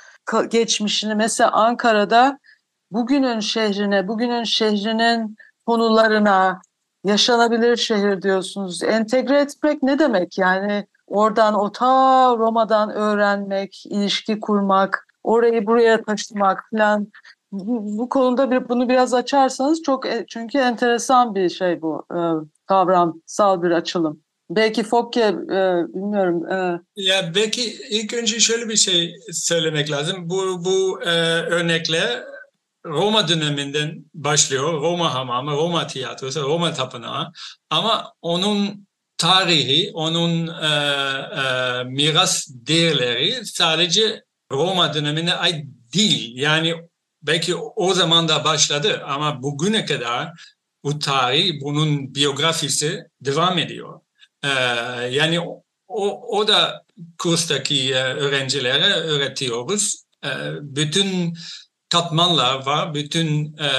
geçmişini 0.50 1.14
mesela 1.14 1.50
Ankara'da 1.50 2.38
bugünün 2.94 3.40
şehrine, 3.40 4.08
bugünün 4.08 4.44
şehrinin 4.44 5.36
konularına 5.66 6.60
yaşanabilir 7.04 7.76
şehir 7.76 8.22
diyorsunuz. 8.22 8.82
Entegre 8.82 9.40
etmek 9.40 9.82
ne 9.82 9.98
demek? 9.98 10.38
Yani 10.38 10.86
oradan 11.06 11.54
o 11.54 11.72
ta 11.72 12.34
Roma'dan 12.38 12.90
öğrenmek, 12.90 13.86
ilişki 13.86 14.40
kurmak, 14.40 15.06
orayı 15.24 15.66
buraya 15.66 16.04
taşımak 16.04 16.64
falan 16.70 17.08
bu, 17.52 18.08
konuda 18.08 18.50
bir, 18.50 18.68
bunu 18.68 18.88
biraz 18.88 19.14
açarsanız 19.14 19.82
çok 19.82 20.06
e, 20.06 20.24
çünkü 20.28 20.58
enteresan 20.58 21.34
bir 21.34 21.48
şey 21.48 21.82
bu 21.82 22.06
e, 22.10 22.18
kavramsal 22.66 23.62
bir 23.62 23.70
açılım. 23.70 24.20
Belki 24.50 24.82
Fokke 24.82 25.20
e, 25.20 25.58
bilmiyorum. 25.94 26.52
E... 26.52 26.80
Ya 26.96 27.32
belki 27.34 27.62
ilk 27.90 28.14
önce 28.14 28.40
şöyle 28.40 28.68
bir 28.68 28.76
şey 28.76 29.14
söylemek 29.32 29.90
lazım. 29.90 30.30
Bu 30.30 30.64
bu 30.64 31.02
e, 31.02 31.10
örnekle 31.40 32.33
Roma 32.86 33.28
döneminden 33.28 34.04
başlıyor. 34.14 34.72
Roma 34.72 35.14
hamamı, 35.14 35.50
Roma 35.50 35.86
tiyatrosu, 35.86 36.42
Roma 36.42 36.74
tapınağı. 36.74 37.32
Ama 37.70 38.12
onun 38.22 38.86
tarihi, 39.16 39.90
onun 39.94 40.48
e, 40.48 40.66
e, 41.40 41.84
miras 41.84 42.46
değerleri 42.48 43.46
sadece 43.46 44.24
Roma 44.52 44.94
dönemine 44.94 45.34
ait 45.34 45.66
değil. 45.94 46.36
Yani 46.36 46.74
belki 47.22 47.54
o 47.56 47.94
zaman 47.94 48.28
da 48.28 48.44
başladı 48.44 49.02
ama 49.06 49.42
bugüne 49.42 49.84
kadar 49.84 50.32
bu 50.84 50.98
tarih, 50.98 51.60
bunun 51.60 52.14
biyografisi 52.14 53.04
devam 53.20 53.58
ediyor. 53.58 54.00
Ee, 54.44 54.48
yani 55.10 55.40
o, 55.88 56.38
o 56.38 56.48
da 56.48 56.84
kurstaki 57.18 57.94
öğrencilere 57.94 58.92
öğretiyoruz. 58.92 60.04
Ee, 60.24 60.28
bütün 60.60 61.34
katmanlar 61.94 62.66
var, 62.66 62.94
bütün 62.94 63.56
e, 63.56 63.70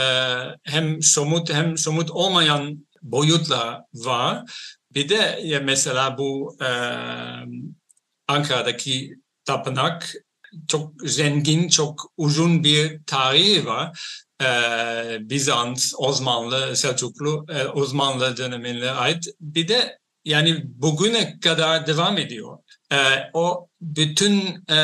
hem 0.64 1.02
somut 1.02 1.54
hem 1.54 1.78
somut 1.78 2.12
olmayan 2.12 2.88
boyutlar 3.02 3.82
var. 3.94 4.44
Bir 4.94 5.10
de 5.10 5.40
ya 5.44 5.60
mesela 5.60 6.18
bu 6.18 6.58
e, 6.62 6.70
Ankara'daki 8.28 9.16
tapınak 9.46 10.14
çok 10.68 10.94
zengin, 11.06 11.68
çok 11.68 12.12
uzun 12.18 12.64
bir 12.64 13.04
tarihi 13.04 13.66
var. 13.66 14.00
Ee, 14.42 15.18
Bizans, 15.22 15.94
Osmanlı, 15.98 16.76
Selçuklu, 16.76 17.46
e, 17.50 17.68
Osmanlı 17.68 18.38
dönemine 18.38 18.92
ait. 18.92 19.26
Bir 19.40 19.68
de 19.68 20.00
yani 20.26 20.62
bugüne 20.66 21.40
kadar 21.40 21.88
devam 21.88 22.18
ediyor. 22.18 22.58
Ee, 22.92 22.96
o 23.34 23.68
bütün 23.82 24.64
e, 24.70 24.78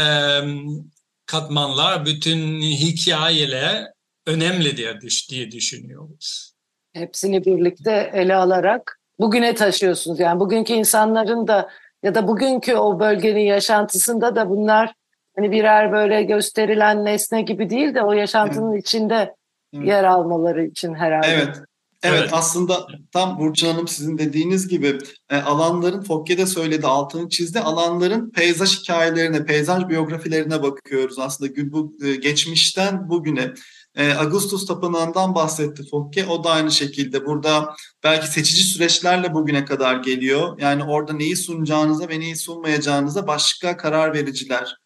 katmanlar, 1.32 2.06
bütün 2.06 2.62
hikayeler 2.62 3.88
önemlidir 4.28 5.28
diye 5.30 5.52
düşünüyoruz. 5.52 6.54
Hepsini 6.94 7.46
birlikte 7.46 8.12
ele 8.14 8.36
alarak 8.36 9.00
bugüne 9.20 9.56
taşıyorsunuz. 9.56 10.20
Yani 10.20 10.40
bugünkü 10.40 10.74
insanların 10.74 11.48
da 11.48 11.70
ya 12.04 12.16
da 12.16 12.28
bugünkü 12.28 12.76
o 12.76 13.00
bölgenin 13.00 13.46
yaşantısında 13.46 14.36
da 14.36 14.50
bunlar 14.50 14.94
hani 15.36 15.52
birer 15.52 15.92
böyle 15.92 16.24
gösterilen 16.24 17.06
nesne 17.06 17.42
gibi 17.42 17.70
değil 17.70 17.96
de 17.96 18.02
o 18.02 18.14
yaşantının 18.14 18.74
evet. 18.74 18.88
içinde 18.88 19.36
evet. 19.74 19.88
yer 19.88 20.04
almaları 20.04 20.66
için 20.66 20.94
herhalde. 20.94 21.28
Evet. 21.28 21.58
Evet, 22.04 22.20
evet 22.20 22.30
aslında 22.34 22.88
tam 23.12 23.40
Burcu 23.40 23.68
Hanım 23.68 23.88
sizin 23.88 24.18
dediğiniz 24.18 24.68
gibi 24.68 24.98
e, 25.30 25.38
alanların 25.38 26.02
Fokke'de 26.02 26.46
söyledi 26.46 26.88
altını 26.88 27.30
çizdi 27.30 27.60
alanların 27.60 28.32
peyzaj 28.32 28.80
hikayelerine, 28.80 29.46
peyzaj 29.46 29.90
biyografilerine 29.90 30.64
bakıyoruz 30.64 31.20
aslında 31.20 31.72
bu 31.72 31.98
e, 32.04 32.16
geçmişten 32.16 33.10
bugüne. 33.10 33.54
E, 33.96 34.14
Augustus 34.14 34.66
Tapınağı'ndan 34.66 35.36
bahsetti 35.36 35.84
Fokke. 35.92 36.26
O 36.26 36.44
da 36.44 36.50
aynı 36.52 36.72
şekilde 36.72 37.26
burada 37.26 37.76
belki 38.04 38.28
seçici 38.28 38.64
süreçlerle 38.64 39.34
bugüne 39.34 39.66
kadar 39.66 39.96
geliyor. 39.96 40.60
Yani 40.60 40.84
orada 40.84 41.14
neyi 41.14 41.36
sunacağınıza 41.36 42.10
ve 42.10 42.20
neyi 42.20 42.36
sunmayacağınıza 42.36 43.28
başka 43.28 43.78
karar 43.78 44.14
vericiler 44.14 44.81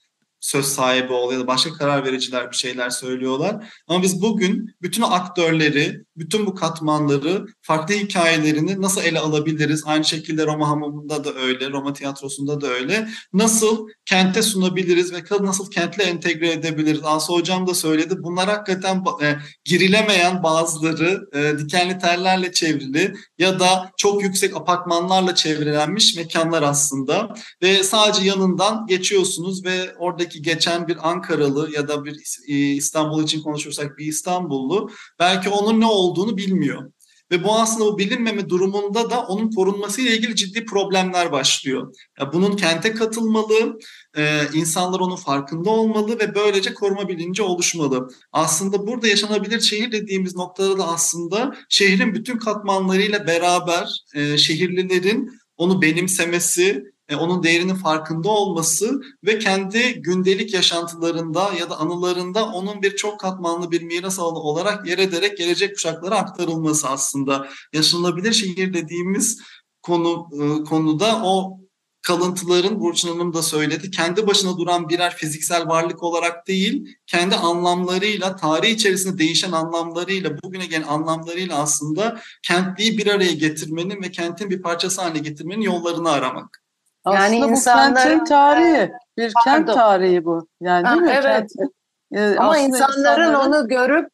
söz 0.46 0.66
sahibi 0.66 1.14
oluyor 1.14 1.40
ya 1.40 1.44
da 1.44 1.48
başka 1.48 1.74
karar 1.74 2.06
vericiler 2.06 2.52
bir 2.52 2.56
şeyler 2.56 2.90
söylüyorlar. 2.90 3.74
Ama 3.88 4.04
biz 4.04 4.22
bugün 4.22 4.76
bütün 4.82 5.02
aktörleri, 5.02 6.04
bütün 6.18 6.46
bu 6.46 6.56
katmanları, 6.56 7.46
farklı 7.62 7.96
hikayelerini 7.96 8.82
nasıl 8.82 9.02
ele 9.02 9.20
alabiliriz? 9.20 9.84
Aynı 9.86 10.06
şekilde 10.06 10.46
Roma 10.46 10.70
hamamında 10.70 11.24
da 11.24 11.34
öyle, 11.34 11.70
Roma 11.70 11.94
tiyatrosunda 11.94 12.62
da 12.62 12.68
öyle. 12.68 13.08
Nasıl 13.34 13.88
kente 14.06 14.42
sunabiliriz 14.42 15.14
ve 15.14 15.24
nasıl 15.42 15.72
kentle 15.72 16.04
entegre 16.04 16.52
edebiliriz? 16.52 17.02
Asu 17.04 17.34
Hocam 17.34 17.68
da 17.68 17.74
söyledi. 17.74 18.16
Bunlar 18.20 18.50
hakikaten 18.50 19.04
e, 19.22 19.36
girilemeyen 19.64 20.44
bazıları 20.44 21.22
e, 21.34 21.60
dikenli 21.60 22.00
tellerle 22.00 22.52
çevrili 22.52 23.14
ya 23.38 23.60
da 23.60 23.92
çok 23.98 24.24
yüksek 24.24 24.56
apartmanlarla 24.56 25.36
çevrilenmiş 25.36 26.16
mekanlar 26.16 26.64
aslında. 26.64 27.34
Ve 27.62 27.84
sadece 27.84 28.28
yanından 28.28 28.88
geçiyorsunuz 28.88 29.66
ve 29.66 29.96
oradaki 29.98 30.35
belki 30.36 30.42
geçen 30.42 30.88
bir 30.88 31.10
Ankaralı 31.10 31.72
ya 31.72 31.88
da 31.88 32.06
bir 32.06 32.16
e, 32.48 32.54
İstanbul 32.54 33.24
için 33.24 33.42
konuşursak 33.42 33.98
bir 33.98 34.06
İstanbullu 34.06 34.90
belki 35.20 35.50
onun 35.50 35.80
ne 35.80 35.86
olduğunu 35.86 36.38
bilmiyor. 36.38 36.92
Ve 37.32 37.44
bu 37.44 37.56
aslında 37.56 37.86
bu 37.86 37.98
bilinmeme 37.98 38.50
durumunda 38.50 39.10
da 39.10 39.22
onun 39.24 39.52
korunması 39.52 40.02
ile 40.02 40.16
ilgili 40.16 40.36
ciddi 40.36 40.66
problemler 40.66 41.32
başlıyor. 41.32 41.94
Ya 42.20 42.34
bunun 42.34 42.56
kente 42.56 42.94
katılmalı, 42.94 43.80
e, 44.18 44.42
insanlar 44.54 45.00
onun 45.00 45.16
farkında 45.16 45.70
olmalı 45.70 46.20
ve 46.20 46.36
böylece 46.36 46.74
koruma 46.74 47.08
bilinci 47.08 47.42
oluşmalı. 47.42 48.08
Aslında 48.32 48.88
burada 48.88 49.08
yaşanabilir 49.08 49.60
şehir 49.60 49.92
dediğimiz 49.92 50.36
noktada 50.36 50.78
da 50.78 50.88
aslında 50.88 51.56
şehrin 51.70 52.14
bütün 52.14 52.38
katmanlarıyla 52.38 53.28
beraber 53.28 53.90
e, 54.16 54.38
şehirlilerin 54.38 55.30
onu 55.58 55.82
benimsemesi, 55.82 56.95
e, 57.10 57.16
onun 57.16 57.44
değerinin 57.44 57.76
farkında 57.76 58.30
olması 58.30 59.02
ve 59.24 59.40
kendi 59.40 60.02
gündelik 60.02 60.54
yaşantılarında 60.54 61.54
ya 61.60 61.70
da 61.70 61.80
anılarında 61.80 62.46
onun 62.46 62.82
bir 62.82 62.96
çok 62.96 63.20
katmanlı 63.20 63.72
bir 63.72 63.82
miras 63.82 64.20
alanı 64.20 64.40
olarak 64.40 64.88
yer 64.88 64.98
ederek 64.98 65.38
gelecek 65.38 65.76
kuşaklara 65.76 66.18
aktarılması 66.18 66.90
aslında. 66.90 67.48
Yaşanabilir 67.74 68.34
şehir 68.34 68.74
dediğimiz 68.74 69.42
konu 69.82 70.30
e, 70.34 70.64
konuda 70.64 71.22
o 71.24 71.60
kalıntıların 72.02 72.80
Burçin 72.80 73.10
Hanım 73.10 73.34
da 73.34 73.42
söyledi. 73.42 73.92
Kendi 73.92 74.28
başına 74.28 74.58
duran 74.58 74.90
birer 74.90 75.16
fiziksel 75.16 75.68
varlık 75.68 76.04
olarak 76.04 76.48
değil, 76.48 76.98
kendi 77.08 77.36
anlamlarıyla, 77.36 78.36
tarih 78.36 78.70
içerisinde 78.70 79.18
değişen 79.18 79.52
anlamlarıyla, 79.52 80.42
bugüne 80.44 80.66
gelen 80.66 80.88
anlamlarıyla 80.88 81.58
aslında 81.58 82.22
kentliyi 82.44 82.98
bir 82.98 83.08
araya 83.08 83.34
getirmenin 83.34 84.02
ve 84.02 84.12
kentin 84.12 84.50
bir 84.50 84.62
parçası 84.62 85.02
haline 85.02 85.20
getirmenin 85.20 85.62
yollarını 85.62 86.12
aramak. 86.12 86.65
Yani 87.06 87.36
Aslında 87.36 87.52
insanların, 87.52 87.96
bu 87.96 87.96
kentin 87.96 88.26
tarihi, 88.26 88.92
bir 89.18 89.34
pardon. 89.34 89.52
kent 89.52 89.74
tarihi 89.74 90.26
bu. 90.26 90.48
Yani 90.62 90.86
değil 90.86 90.98
ha, 90.98 91.02
mi? 91.02 91.12
Evet. 91.14 91.52
Kent, 91.58 91.72
e, 92.12 92.40
Ama 92.40 92.58
insanların, 92.58 92.98
insanların 92.98 93.34
onu 93.34 93.68
görüp 93.68 94.10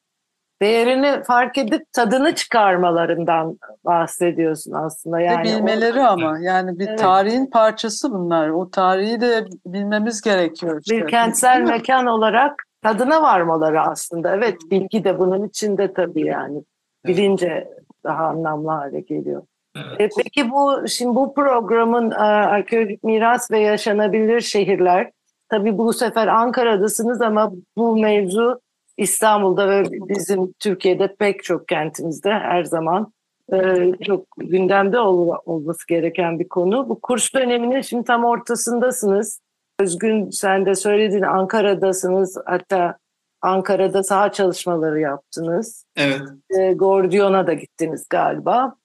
değerini 0.62 1.24
fark 1.24 1.57
edip 1.57 1.93
tadını 1.93 2.36
çıkarmalarından 2.36 3.57
bahsediyorsun 3.86 4.71
aslında. 4.71 5.19
Yani 5.19 5.39
Ve 5.39 5.57
bilmeleri 5.57 6.00
o, 6.00 6.03
ama 6.03 6.39
yani 6.39 6.79
bir 6.79 6.88
evet. 6.88 7.00
tarihin 7.00 7.45
parçası 7.45 8.12
bunlar. 8.12 8.50
O 8.50 8.69
tarihi 8.69 9.21
de 9.21 9.45
bilmemiz 9.65 10.21
gerekiyor. 10.21 10.81
Işte. 10.81 10.98
Bir 10.98 11.07
kentsel 11.07 11.62
mekan 11.62 12.05
olarak 12.05 12.63
tadına 12.83 13.21
varmaları 13.21 13.81
aslında. 13.81 14.36
Evet 14.36 14.57
bilgi 14.71 15.03
de 15.03 15.19
bunun 15.19 15.48
içinde 15.48 15.93
tabii 15.93 16.25
yani. 16.25 16.63
Bilince 17.05 17.67
daha 18.03 18.25
anlamlı 18.25 18.69
hale 18.69 19.00
geliyor. 19.00 19.43
Evet. 19.75 20.01
E, 20.01 20.09
peki 20.23 20.51
bu 20.51 20.87
şimdi 20.87 21.15
bu 21.15 21.33
programın 21.33 22.11
e, 22.11 22.15
arkeolojik 22.15 23.03
miras 23.03 23.51
ve 23.51 23.59
yaşanabilir 23.59 24.41
şehirler 24.41 25.11
tabii 25.49 25.77
bu 25.77 25.93
sefer 25.93 26.27
Ankara'dasınız 26.27 27.21
ama 27.21 27.51
bu 27.77 27.97
mevzu 27.97 28.61
İstanbul'da 28.97 29.69
ve 29.69 29.83
bizim 29.91 30.53
Türkiye'de 30.53 31.15
pek 31.15 31.43
çok 31.43 31.67
kentimizde 31.67 32.29
her 32.29 32.63
zaman 32.63 33.13
e, 33.53 33.91
çok 34.05 34.25
gündemde 34.37 34.99
ol, 34.99 35.35
olması 35.45 35.87
gereken 35.87 36.39
bir 36.39 36.49
konu. 36.49 36.89
Bu 36.89 37.01
kurs 37.01 37.33
döneminin 37.33 37.81
şimdi 37.81 38.03
tam 38.03 38.25
ortasındasınız. 38.25 39.41
Özgün 39.79 40.29
sen 40.29 40.65
de 40.65 40.75
söyledin 40.75 41.21
Ankara'dasınız 41.21 42.37
hatta 42.45 42.97
Ankara'da 43.41 44.03
saha 44.03 44.31
çalışmaları 44.31 44.99
yaptınız. 44.99 45.85
Evet. 45.95 46.21
E, 46.59 46.73
Gordion'a 46.73 47.47
da 47.47 47.53
gittiniz 47.53 48.05
galiba. 48.09 48.75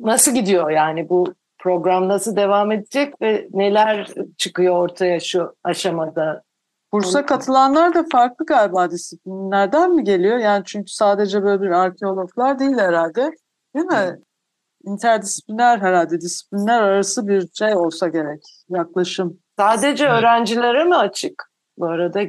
Nasıl 0.00 0.34
gidiyor 0.34 0.70
yani 0.70 1.08
bu 1.08 1.34
program 1.58 2.08
nasıl 2.08 2.36
devam 2.36 2.72
edecek 2.72 3.22
ve 3.22 3.48
neler 3.52 4.14
çıkıyor 4.38 4.74
ortaya 4.76 5.20
şu 5.20 5.54
aşamada 5.64 6.42
Kursa 6.92 7.26
katılanlar 7.26 7.94
da 7.94 8.04
farklı 8.12 8.46
galiba 8.46 8.90
disiplinlerden 8.90 9.94
mi 9.94 10.04
geliyor? 10.04 10.38
Yani 10.38 10.62
çünkü 10.66 10.92
sadece 10.92 11.42
böyle 11.42 11.62
bir 11.62 11.70
arkeologlar 11.70 12.58
değil 12.58 12.78
herhalde. 12.78 13.30
Değil 13.74 13.86
mi? 13.86 13.94
Evet. 13.96 14.18
İnterdisipliner 14.84 15.78
herhalde 15.78 16.20
disiplinler 16.20 16.82
arası 16.82 17.28
bir 17.28 17.48
şey 17.58 17.74
olsa 17.74 18.08
gerek. 18.08 18.42
Yaklaşım. 18.68 19.38
Sadece 19.58 20.04
evet. 20.04 20.14
öğrencilere 20.14 20.84
mi 20.84 20.96
açık? 20.96 21.50
Bu 21.78 21.86
arada 21.86 22.20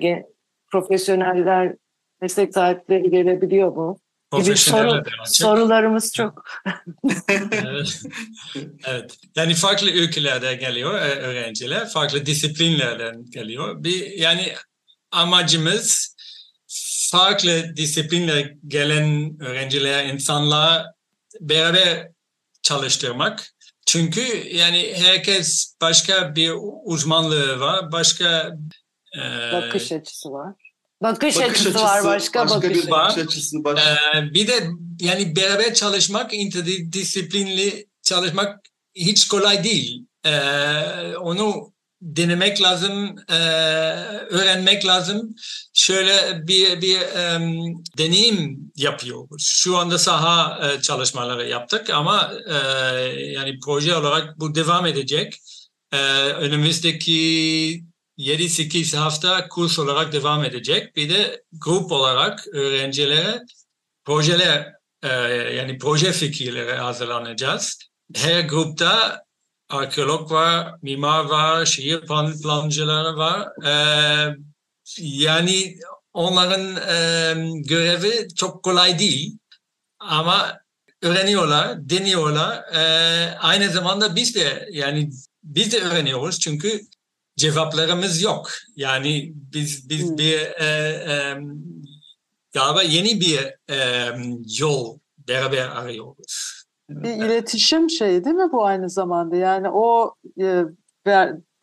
profesyoneller, 0.72 1.76
meslek 2.22 2.54
sahipleri 2.54 3.10
gelebiliyor 3.10 3.76
mu? 3.76 3.98
Gibi 4.36 4.58
soru, 4.58 5.04
sorularımız 5.26 6.14
çok. 6.14 6.44
evet. 7.30 8.02
evet. 8.86 9.18
Yani 9.36 9.56
farklı 9.56 9.92
ülkelerde 9.92 10.56
geliyor 10.56 10.94
e, 10.94 11.16
öğrenciler, 11.16 11.90
farklı 11.90 12.26
disiplinlerden 12.26 13.26
geliyor. 13.32 13.84
Bir 13.84 14.12
yani 14.12 14.54
amacımız 15.12 16.16
farklı 17.12 17.78
disiplinler 17.78 18.54
gelen 18.68 19.38
öğrenciler, 19.40 20.06
insanlar 20.06 20.86
beraber 21.40 22.12
çalıştırmak. 22.62 23.54
Çünkü 23.86 24.48
yani 24.56 24.94
herkes 24.96 25.76
başka 25.82 26.36
bir 26.36 26.54
uzmanlığı 26.86 27.60
var, 27.60 27.92
başka 27.92 28.58
e, 29.18 29.52
bakış 29.54 29.92
açısı 29.92 30.32
var. 30.32 30.67
Bakış, 31.02 31.36
bakış 31.36 31.50
açısı, 31.50 31.70
açısı 31.70 31.84
var 31.84 32.04
başka, 32.04 32.44
başka 32.46 32.56
bakış, 32.56 32.86
bir 32.86 32.90
bakış 32.92 33.18
açısı. 33.18 33.64
Başka. 33.64 33.98
Ee, 34.16 34.34
bir 34.34 34.48
de 34.48 34.70
yani 35.00 35.36
beraber 35.36 35.74
çalışmak, 35.74 36.34
interdisiplinli 36.34 37.88
çalışmak 38.02 38.60
hiç 38.96 39.28
kolay 39.28 39.64
değil. 39.64 40.06
Ee, 40.26 40.32
onu 41.18 41.74
denemek 42.02 42.62
lazım, 42.62 43.16
e, 43.30 43.34
öğrenmek 44.30 44.86
lazım. 44.86 45.36
Şöyle 45.74 46.48
bir 46.48 46.82
bir 46.82 47.00
um, 47.00 47.84
deneyim 47.98 48.72
yapıyoruz. 48.76 49.44
Şu 49.48 49.78
anda 49.78 49.98
saha 49.98 50.60
e, 50.68 50.82
çalışmaları 50.82 51.50
yaptık 51.50 51.90
ama 51.90 52.34
e, 52.50 52.56
yani 53.32 53.60
proje 53.66 53.96
olarak 53.96 54.40
bu 54.40 54.56
devam 54.56 54.86
edecek. 54.86 55.42
E, 55.92 55.98
önümüzdeki 56.18 57.84
7-8 58.18 58.98
hafta 58.98 59.48
kurs 59.48 59.80
olarak 59.80 60.14
devam 60.14 60.46
edecek. 60.46 60.96
Bir 60.96 61.10
de 61.10 61.44
grup 61.52 61.92
olarak 61.92 62.48
öğrencilere 62.48 63.42
projeler 64.06 64.74
e, 65.04 65.08
yani 65.56 65.78
proje 65.78 66.12
fikirleri 66.12 66.72
hazırlanacağız. 66.72 67.80
Her 68.16 68.42
grupta 68.42 69.24
arkeolog 69.70 70.32
var, 70.32 70.76
mimar 70.82 71.26
var, 71.26 71.66
şehir 71.66 72.02
plan, 72.02 72.42
plancıları 72.42 73.18
var. 73.18 73.48
E, 73.66 74.36
yani 74.98 75.76
onların 76.14 76.76
e, 76.76 77.62
görevi 77.62 78.28
çok 78.36 78.64
kolay 78.64 79.00
değil 79.00 79.38
ama 80.00 80.60
öğreniyorlar, 81.02 81.90
deniyorlar. 81.90 82.64
Aynı 83.40 83.70
zamanda 83.70 84.16
biz 84.16 84.36
de 84.36 84.70
yani 84.72 85.10
biz 85.44 85.72
de 85.72 85.82
öğreniyoruz 85.82 86.40
çünkü 86.40 86.82
cevaplarımız 87.38 88.22
yok. 88.22 88.50
Yani 88.76 89.34
biz 89.36 89.90
biz 89.90 90.10
hmm. 90.10 90.18
bir 90.18 90.40
e, 90.40 90.66
e, 90.66 91.38
galiba 92.54 92.82
yeni 92.82 93.22
bir 93.22 93.74
e, 93.74 93.78
yol 94.60 95.00
beraber 95.28 95.68
arıyoruz. 95.68 96.64
Bir 96.90 97.10
iletişim 97.10 97.90
şeyi 97.90 98.26
değil 98.26 98.36
mi 98.36 98.52
bu 98.52 98.66
aynı 98.66 98.90
zamanda? 98.90 99.36
Yani 99.36 99.70
o 99.70 100.16
e, 100.42 100.64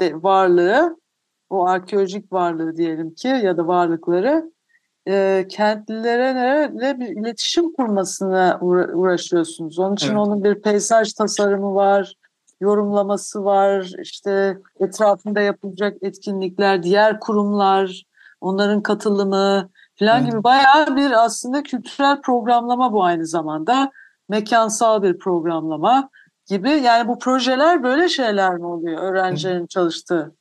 varlığı, 0.03 0.97
o 1.51 1.67
arkeolojik 1.67 2.33
varlığı 2.33 2.77
diyelim 2.77 3.15
ki 3.15 3.29
ya 3.29 3.57
da 3.57 3.67
varlıkları 3.67 4.53
e, 5.09 5.47
kentlilere 5.49 6.71
bir 7.01 7.09
iletişim 7.09 7.73
kurmasına 7.73 8.59
uğraşıyorsunuz. 8.95 9.79
Onun 9.79 9.95
için 9.95 10.09
evet. 10.09 10.19
onun 10.19 10.45
bir 10.45 10.63
peyzaj 10.63 11.13
tasarımı 11.13 11.75
var, 11.75 12.15
yorumlaması 12.61 13.45
var, 13.45 13.91
işte 14.03 14.59
etrafında 14.81 15.41
yapılacak 15.41 15.97
etkinlikler, 16.03 16.83
diğer 16.83 17.21
kurumlar, 17.21 18.05
onların 18.41 18.83
katılımı 18.83 19.71
falan 19.99 20.23
evet. 20.23 20.33
gibi 20.33 20.45
bayağı 20.45 20.97
bir 20.97 21.25
aslında 21.25 21.63
kültürel 21.63 22.21
programlama 22.21 22.93
bu 22.93 23.05
aynı 23.05 23.27
zamanda. 23.27 23.91
Mekansal 24.29 25.03
bir 25.03 25.19
programlama 25.19 26.11
gibi. 26.47 26.71
Yani 26.71 27.09
bu 27.09 27.19
projeler 27.19 27.83
böyle 27.83 28.09
şeyler 28.09 28.55
mi 28.55 28.67
oluyor 28.67 29.03
öğrencilerin 29.03 29.67
çalıştığı? 29.67 30.35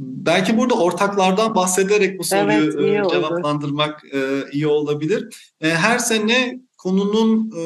Belki 0.00 0.58
burada 0.58 0.74
ortaklardan 0.74 1.54
bahsederek 1.54 2.18
bu 2.18 2.24
soruyu 2.24 2.72
evet, 2.80 3.06
e, 3.06 3.10
cevaplandırmak 3.10 4.04
e, 4.14 4.50
iyi 4.52 4.66
olabilir. 4.66 5.52
E, 5.60 5.70
her 5.70 5.98
sene 5.98 6.60
konunun 6.78 7.52
e, 7.56 7.62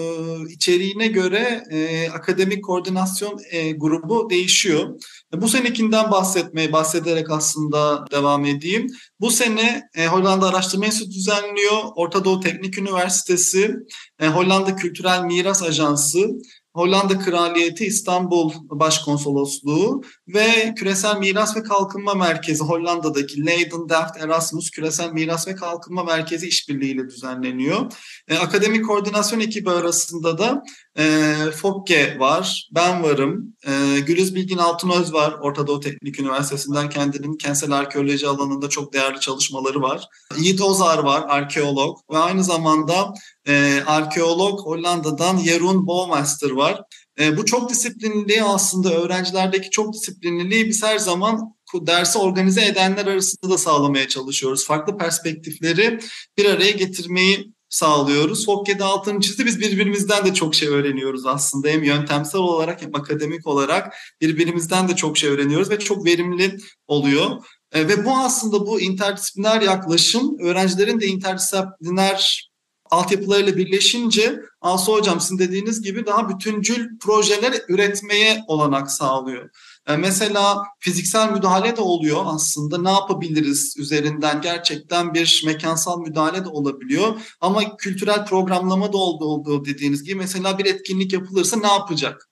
içeriğine 0.52 1.06
göre 1.06 1.64
e, 1.70 2.10
akademik 2.10 2.64
koordinasyon 2.64 3.40
e, 3.50 3.72
grubu 3.72 4.30
değişiyor. 4.30 5.00
E, 5.34 5.40
bu 5.42 5.48
senekinden 5.48 6.10
bahsetmeye 6.10 6.72
bahsederek 6.72 7.30
aslında 7.30 8.04
devam 8.10 8.44
edeyim. 8.44 8.86
Bu 9.20 9.30
sene 9.30 9.82
e, 9.94 10.06
Hollanda 10.06 10.48
Araştırma 10.48 10.86
Enstitüsü 10.86 11.18
düzenliyor. 11.18 11.82
Orta 11.96 12.24
Doğu 12.24 12.40
Teknik 12.40 12.78
Üniversitesi, 12.78 13.74
e, 14.20 14.28
Hollanda 14.28 14.76
Kültürel 14.76 15.24
Miras 15.24 15.62
Ajansı, 15.62 16.28
Hollanda 16.74 17.18
Kraliyeti 17.18 17.84
İstanbul 17.86 18.52
Başkonsolosluğu 18.70 20.02
ve 20.34 20.74
Küresel 20.74 21.18
Miras 21.18 21.56
ve 21.56 21.62
Kalkınma 21.62 22.14
Merkezi 22.14 22.64
Hollanda'daki 22.64 23.46
Leiden 23.46 23.88
Delft 23.88 24.16
Erasmus 24.16 24.70
Küresel 24.70 25.12
Miras 25.12 25.48
ve 25.48 25.54
Kalkınma 25.54 26.04
Merkezi 26.04 26.48
işbirliğiyle 26.48 27.08
düzenleniyor. 27.08 27.92
E, 28.28 28.38
akademik 28.38 28.86
koordinasyon 28.86 29.40
ekibi 29.40 29.70
arasında 29.70 30.38
da 30.38 30.62
e, 30.98 31.34
Fokke 31.56 32.18
var, 32.18 32.68
ben 32.74 33.02
varım, 33.02 33.54
e, 33.66 34.00
Gülüz 34.00 34.34
Bilgin 34.34 34.58
Altınöz 34.58 35.12
var 35.12 35.32
Orta 35.40 35.66
Doğu 35.66 35.80
Teknik 35.80 36.20
Üniversitesi'nden 36.20 36.90
kendinin 36.90 37.36
kentsel 37.36 37.72
arkeoloji 37.72 38.28
alanında 38.28 38.68
çok 38.68 38.92
değerli 38.92 39.20
çalışmaları 39.20 39.82
var. 39.82 40.08
Yiğit 40.38 40.60
Ozar 40.60 40.98
var, 40.98 41.24
arkeolog 41.28 41.98
ve 42.12 42.18
aynı 42.18 42.44
zamanda 42.44 43.14
e, 43.48 43.82
arkeolog 43.86 44.60
Hollanda'dan 44.60 45.38
Jeroen 45.38 45.86
Bouwmaster 45.86 46.50
var. 46.50 46.82
E, 47.20 47.36
bu 47.36 47.44
çok 47.44 47.70
disiplinli 47.70 48.42
aslında 48.42 48.94
öğrencilerdeki 48.94 49.70
çok 49.70 49.94
disiplinliliği 49.94 50.68
biz 50.68 50.82
her 50.82 50.98
zaman 50.98 51.54
dersi 51.74 52.18
organize 52.18 52.64
edenler 52.66 53.06
arasında 53.06 53.50
da 53.50 53.58
sağlamaya 53.58 54.08
çalışıyoruz. 54.08 54.66
Farklı 54.66 54.98
perspektifleri 54.98 55.98
bir 56.38 56.44
araya 56.44 56.70
getirmeyi 56.70 57.52
sağlıyoruz. 57.68 58.46
Fokke'de 58.46 58.84
altını 58.84 59.20
çizdi. 59.20 59.46
Biz 59.46 59.60
birbirimizden 59.60 60.24
de 60.24 60.34
çok 60.34 60.54
şey 60.54 60.68
öğreniyoruz 60.68 61.26
aslında. 61.26 61.68
Hem 61.68 61.82
yöntemsel 61.82 62.40
olarak 62.40 62.82
hem 62.82 62.94
akademik 62.94 63.46
olarak 63.46 63.94
birbirimizden 64.20 64.88
de 64.88 64.96
çok 64.96 65.18
şey 65.18 65.30
öğreniyoruz 65.30 65.70
ve 65.70 65.78
çok 65.78 66.06
verimli 66.06 66.56
oluyor. 66.86 67.44
E, 67.72 67.88
ve 67.88 68.04
bu 68.04 68.16
aslında 68.16 68.66
bu 68.66 68.80
interdisipliner 68.80 69.60
yaklaşım 69.60 70.38
öğrencilerin 70.38 71.00
de 71.00 71.06
interdisipliner 71.06 72.51
altyapılarıyla 72.92 73.56
birleşince 73.56 74.40
Asu 74.60 74.92
Hocam 74.92 75.20
sizin 75.20 75.38
dediğiniz 75.38 75.82
gibi 75.82 76.06
daha 76.06 76.28
bütüncül 76.28 76.98
projeler 76.98 77.52
üretmeye 77.68 78.44
olanak 78.46 78.90
sağlıyor. 78.90 79.50
Mesela 79.98 80.62
fiziksel 80.78 81.32
müdahale 81.32 81.76
de 81.76 81.80
oluyor 81.80 82.22
aslında. 82.26 82.78
Ne 82.78 82.90
yapabiliriz 82.90 83.74
üzerinden 83.78 84.40
gerçekten 84.40 85.14
bir 85.14 85.42
mekansal 85.46 86.00
müdahale 86.00 86.44
de 86.44 86.48
olabiliyor. 86.48 87.20
Ama 87.40 87.76
kültürel 87.76 88.26
programlama 88.26 88.92
da 88.92 88.96
oldu, 88.96 89.24
oldu 89.24 89.64
dediğiniz 89.64 90.02
gibi 90.02 90.14
mesela 90.14 90.58
bir 90.58 90.64
etkinlik 90.64 91.12
yapılırsa 91.12 91.56
ne 91.56 91.66
yapacak? 91.66 92.31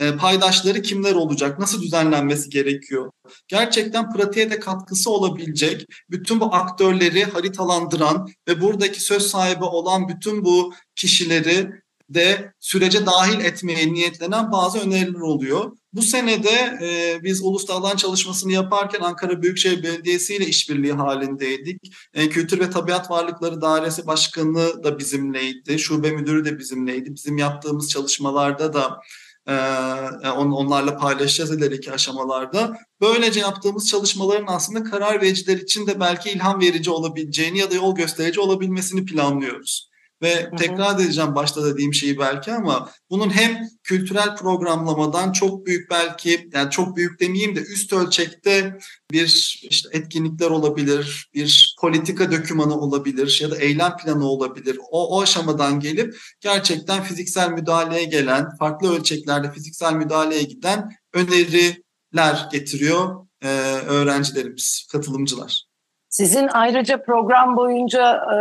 E, 0.00 0.16
paydaşları 0.16 0.82
kimler 0.82 1.14
olacak? 1.14 1.58
Nasıl 1.58 1.82
düzenlenmesi 1.82 2.50
gerekiyor? 2.50 3.10
Gerçekten 3.48 4.12
pratiğe 4.12 4.50
de 4.50 4.60
katkısı 4.60 5.10
olabilecek 5.10 5.86
bütün 6.10 6.40
bu 6.40 6.54
aktörleri 6.54 7.24
haritalandıran 7.24 8.28
ve 8.48 8.60
buradaki 8.60 9.00
söz 9.00 9.26
sahibi 9.26 9.64
olan 9.64 10.08
bütün 10.08 10.44
bu 10.44 10.74
kişileri 10.96 11.70
de 12.10 12.52
sürece 12.60 13.06
dahil 13.06 13.44
etmeye 13.44 13.92
niyetlenen 13.92 14.52
bazı 14.52 14.78
öneriler 14.78 15.20
oluyor. 15.20 15.76
Bu 15.92 16.02
senede 16.02 16.78
e, 16.82 17.18
biz 17.22 17.44
ulusal 17.44 17.76
alan 17.76 17.96
çalışmasını 17.96 18.52
yaparken 18.52 19.00
Ankara 19.00 19.42
Büyükşehir 19.42 19.82
Belediyesi 19.82 20.34
ile 20.34 20.46
işbirliği 20.46 20.92
halindeydik. 20.92 21.92
E, 22.14 22.28
Kültür 22.28 22.60
ve 22.60 22.70
Tabiat 22.70 23.10
Varlıkları 23.10 23.60
Dairesi 23.60 24.06
Başkanı 24.06 24.84
da 24.84 24.98
bizimleydi, 24.98 25.78
şube 25.78 26.10
müdürü 26.10 26.44
de 26.44 26.58
bizimleydi. 26.58 27.14
Bizim 27.14 27.38
yaptığımız 27.38 27.90
çalışmalarda 27.90 28.72
da 28.72 29.00
ee, 29.46 30.28
onlarla 30.28 30.96
paylaşacağız 30.96 31.58
ileriki 31.58 31.92
aşamalarda. 31.92 32.76
Böylece 33.00 33.40
yaptığımız 33.40 33.88
çalışmaların 33.88 34.46
aslında 34.48 34.90
karar 34.90 35.22
vericiler 35.22 35.56
için 35.56 35.86
de 35.86 36.00
belki 36.00 36.30
ilham 36.30 36.60
verici 36.60 36.90
olabileceğini 36.90 37.58
ya 37.58 37.70
da 37.70 37.74
yol 37.74 37.94
gösterici 37.94 38.40
olabilmesini 38.40 39.04
planlıyoruz. 39.04 39.89
Ve 40.22 40.50
tekrar 40.58 41.00
edeceğim 41.00 41.34
başta 41.34 41.64
dediğim 41.64 41.94
şeyi 41.94 42.18
belki 42.18 42.52
ama 42.52 42.90
bunun 43.10 43.30
hem 43.30 43.58
kültürel 43.82 44.36
programlamadan 44.36 45.32
çok 45.32 45.66
büyük 45.66 45.90
belki 45.90 46.48
yani 46.52 46.70
çok 46.70 46.96
büyük 46.96 47.20
demeyeyim 47.20 47.56
de 47.56 47.60
üst 47.60 47.92
ölçekte 47.92 48.78
bir 49.12 49.58
işte 49.70 49.88
etkinlikler 49.92 50.50
olabilir, 50.50 51.30
bir 51.34 51.76
politika 51.80 52.32
dokümanı 52.32 52.80
olabilir 52.80 53.38
ya 53.42 53.50
da 53.50 53.56
eylem 53.56 53.96
planı 53.96 54.24
olabilir. 54.24 54.78
O, 54.90 55.16
o 55.16 55.22
aşamadan 55.22 55.80
gelip 55.80 56.14
gerçekten 56.40 57.02
fiziksel 57.02 57.50
müdahaleye 57.50 58.04
gelen, 58.04 58.56
farklı 58.58 58.96
ölçeklerde 58.96 59.52
fiziksel 59.52 59.92
müdahaleye 59.92 60.42
giden 60.42 60.90
öneriler 61.12 62.48
getiriyor 62.52 63.26
e, 63.42 63.48
öğrencilerimiz, 63.86 64.88
katılımcılar. 64.92 65.64
Sizin 66.08 66.48
ayrıca 66.52 67.02
program 67.02 67.56
boyunca 67.56 68.14
e, 68.14 68.38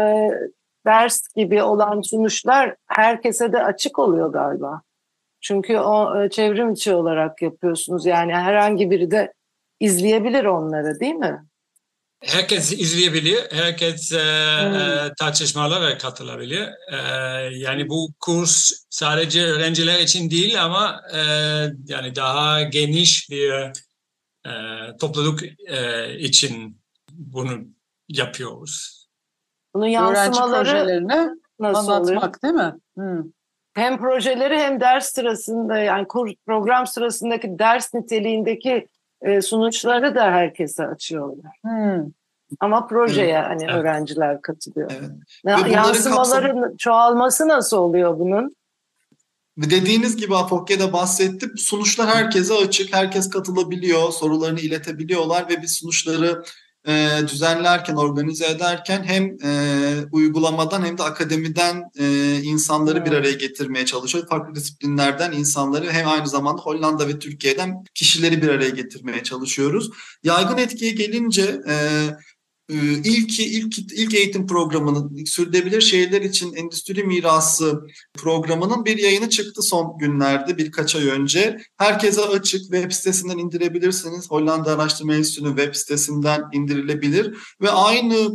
ders 0.86 1.22
gibi 1.36 1.64
olan 1.64 2.02
sunuşlar 2.02 2.76
herkese 2.88 3.54
de 3.54 3.64
açık 3.64 4.00
oluyor 4.00 4.34
galiba. 4.34 4.82
Çünkü 5.42 5.78
o 5.78 6.24
e, 6.24 6.30
çevrim 6.30 6.74
içi 6.74 6.94
olarak 6.94 7.42
yapıyorsunuz. 7.42 8.06
Yani 8.06 8.34
herhangi 8.34 8.92
biri 8.92 9.12
de 9.12 9.34
izleyebilir 9.80 10.46
onları 10.46 11.00
değil 11.00 11.16
mi? 11.16 11.46
Herkes 12.24 12.72
izleyebiliyor, 12.72 13.42
herkes 13.52 14.12
e, 14.12 14.18
hmm. 14.18 14.76
e, 14.76 15.14
tartışmalara 15.20 15.98
katılabiliyor. 15.98 16.68
E, 16.92 16.98
yani 17.56 17.90
bu 17.90 18.14
kurs 18.20 18.72
sadece 18.90 19.44
öğrenciler 19.44 20.00
için 20.00 20.30
değil 20.30 20.64
ama 20.64 21.02
e, 21.14 21.20
yani 21.88 22.16
daha 22.16 22.64
geniş 22.64 23.30
bir 23.30 23.52
e, 24.46 24.52
topluluk 25.00 25.40
e, 25.68 26.20
için 26.20 26.82
bunu 27.12 27.60
yapıyoruz. 28.10 28.99
Bunun 29.74 29.88
yansımaları 29.88 30.98
nasıl 31.60 31.92
anlatmak 31.92 32.24
oluyor? 32.24 32.34
değil 32.44 32.54
mi? 32.54 32.74
Hmm. 32.96 33.24
Hem 33.74 33.98
projeleri 33.98 34.58
hem 34.58 34.82
ders 34.82 35.10
sırasında 35.10 35.78
yani 35.78 36.08
program 36.46 36.88
sırasındaki 36.88 37.60
ders 37.60 37.94
niteliğindeki 37.94 38.88
e, 39.22 39.42
sonuçları 39.42 40.16
da 40.16 40.24
herkese 40.24 40.88
açıyorlar. 40.88 41.52
Hmm. 41.62 42.12
Ama 42.60 42.88
projeye 42.88 43.38
evet. 43.38 43.48
hani 43.48 43.64
evet. 43.64 43.74
öğrenciler 43.74 44.42
katılıyor. 44.42 44.92
Evet. 45.46 45.72
Yansımaların 45.72 46.62
kapsam... 46.62 46.78
çoğalması 46.78 47.48
nasıl 47.48 47.78
oluyor 47.78 48.20
bunun? 48.20 48.56
Dediğiniz 49.58 50.18
gibi 50.18 50.36
Afokye'de 50.36 50.94
bahsettim. 50.94 51.54
Sonuçlar 51.58 52.08
herkese 52.08 52.54
açık, 52.54 52.94
herkes 52.94 53.30
katılabiliyor, 53.30 54.12
sorularını 54.12 54.60
iletebiliyorlar 54.60 55.50
ve 55.50 55.62
biz 55.62 55.72
sonuçları 55.72 56.44
e, 56.88 57.10
düzenlerken, 57.28 57.96
organize 57.96 58.46
ederken 58.46 59.04
hem 59.04 59.38
e, 59.44 59.50
uygulamadan 60.12 60.86
hem 60.86 60.98
de 60.98 61.04
akademiden 61.04 61.84
e, 62.00 62.36
insanları 62.42 63.06
bir 63.06 63.12
araya 63.12 63.34
getirmeye 63.34 63.86
çalışıyor. 63.86 64.28
Farklı 64.28 64.56
disiplinlerden 64.56 65.32
insanları 65.32 65.92
hem 65.92 66.08
aynı 66.08 66.28
zamanda 66.28 66.62
Hollanda 66.62 67.08
ve 67.08 67.20
Türkiye'den 67.20 67.84
kişileri 67.94 68.42
bir 68.42 68.48
araya 68.48 68.70
getirmeye 68.70 69.24
çalışıyoruz. 69.24 69.90
Yaygın 70.24 70.58
etkiye 70.58 70.92
gelince 70.92 71.62
e, 71.68 71.76
ee, 72.70 72.76
ilk 73.04 73.40
ilk 73.40 73.78
ilk 73.78 74.14
eğitim 74.14 74.48
programının 74.48 75.26
sürdürülebilir 75.26 75.82
şehirler 75.82 76.22
için 76.22 76.54
endüstri 76.54 77.04
mirası 77.04 77.82
programının 78.14 78.86
bir 78.86 78.98
yayını 78.98 79.30
çıktı 79.30 79.62
son 79.62 79.98
günlerde 79.98 80.58
birkaç 80.58 80.96
ay 80.96 81.08
önce. 81.08 81.58
Herkese 81.78 82.22
açık 82.22 82.62
web 82.62 82.92
sitesinden 82.92 83.38
indirebilirsiniz. 83.38 84.32
Hollanda 84.32 84.72
Araştırma 84.72 85.16
Enstitüsü'nün 85.16 85.56
web 85.58 85.76
sitesinden 85.76 86.42
indirilebilir 86.54 87.38
ve 87.62 87.70
aynı 87.70 88.32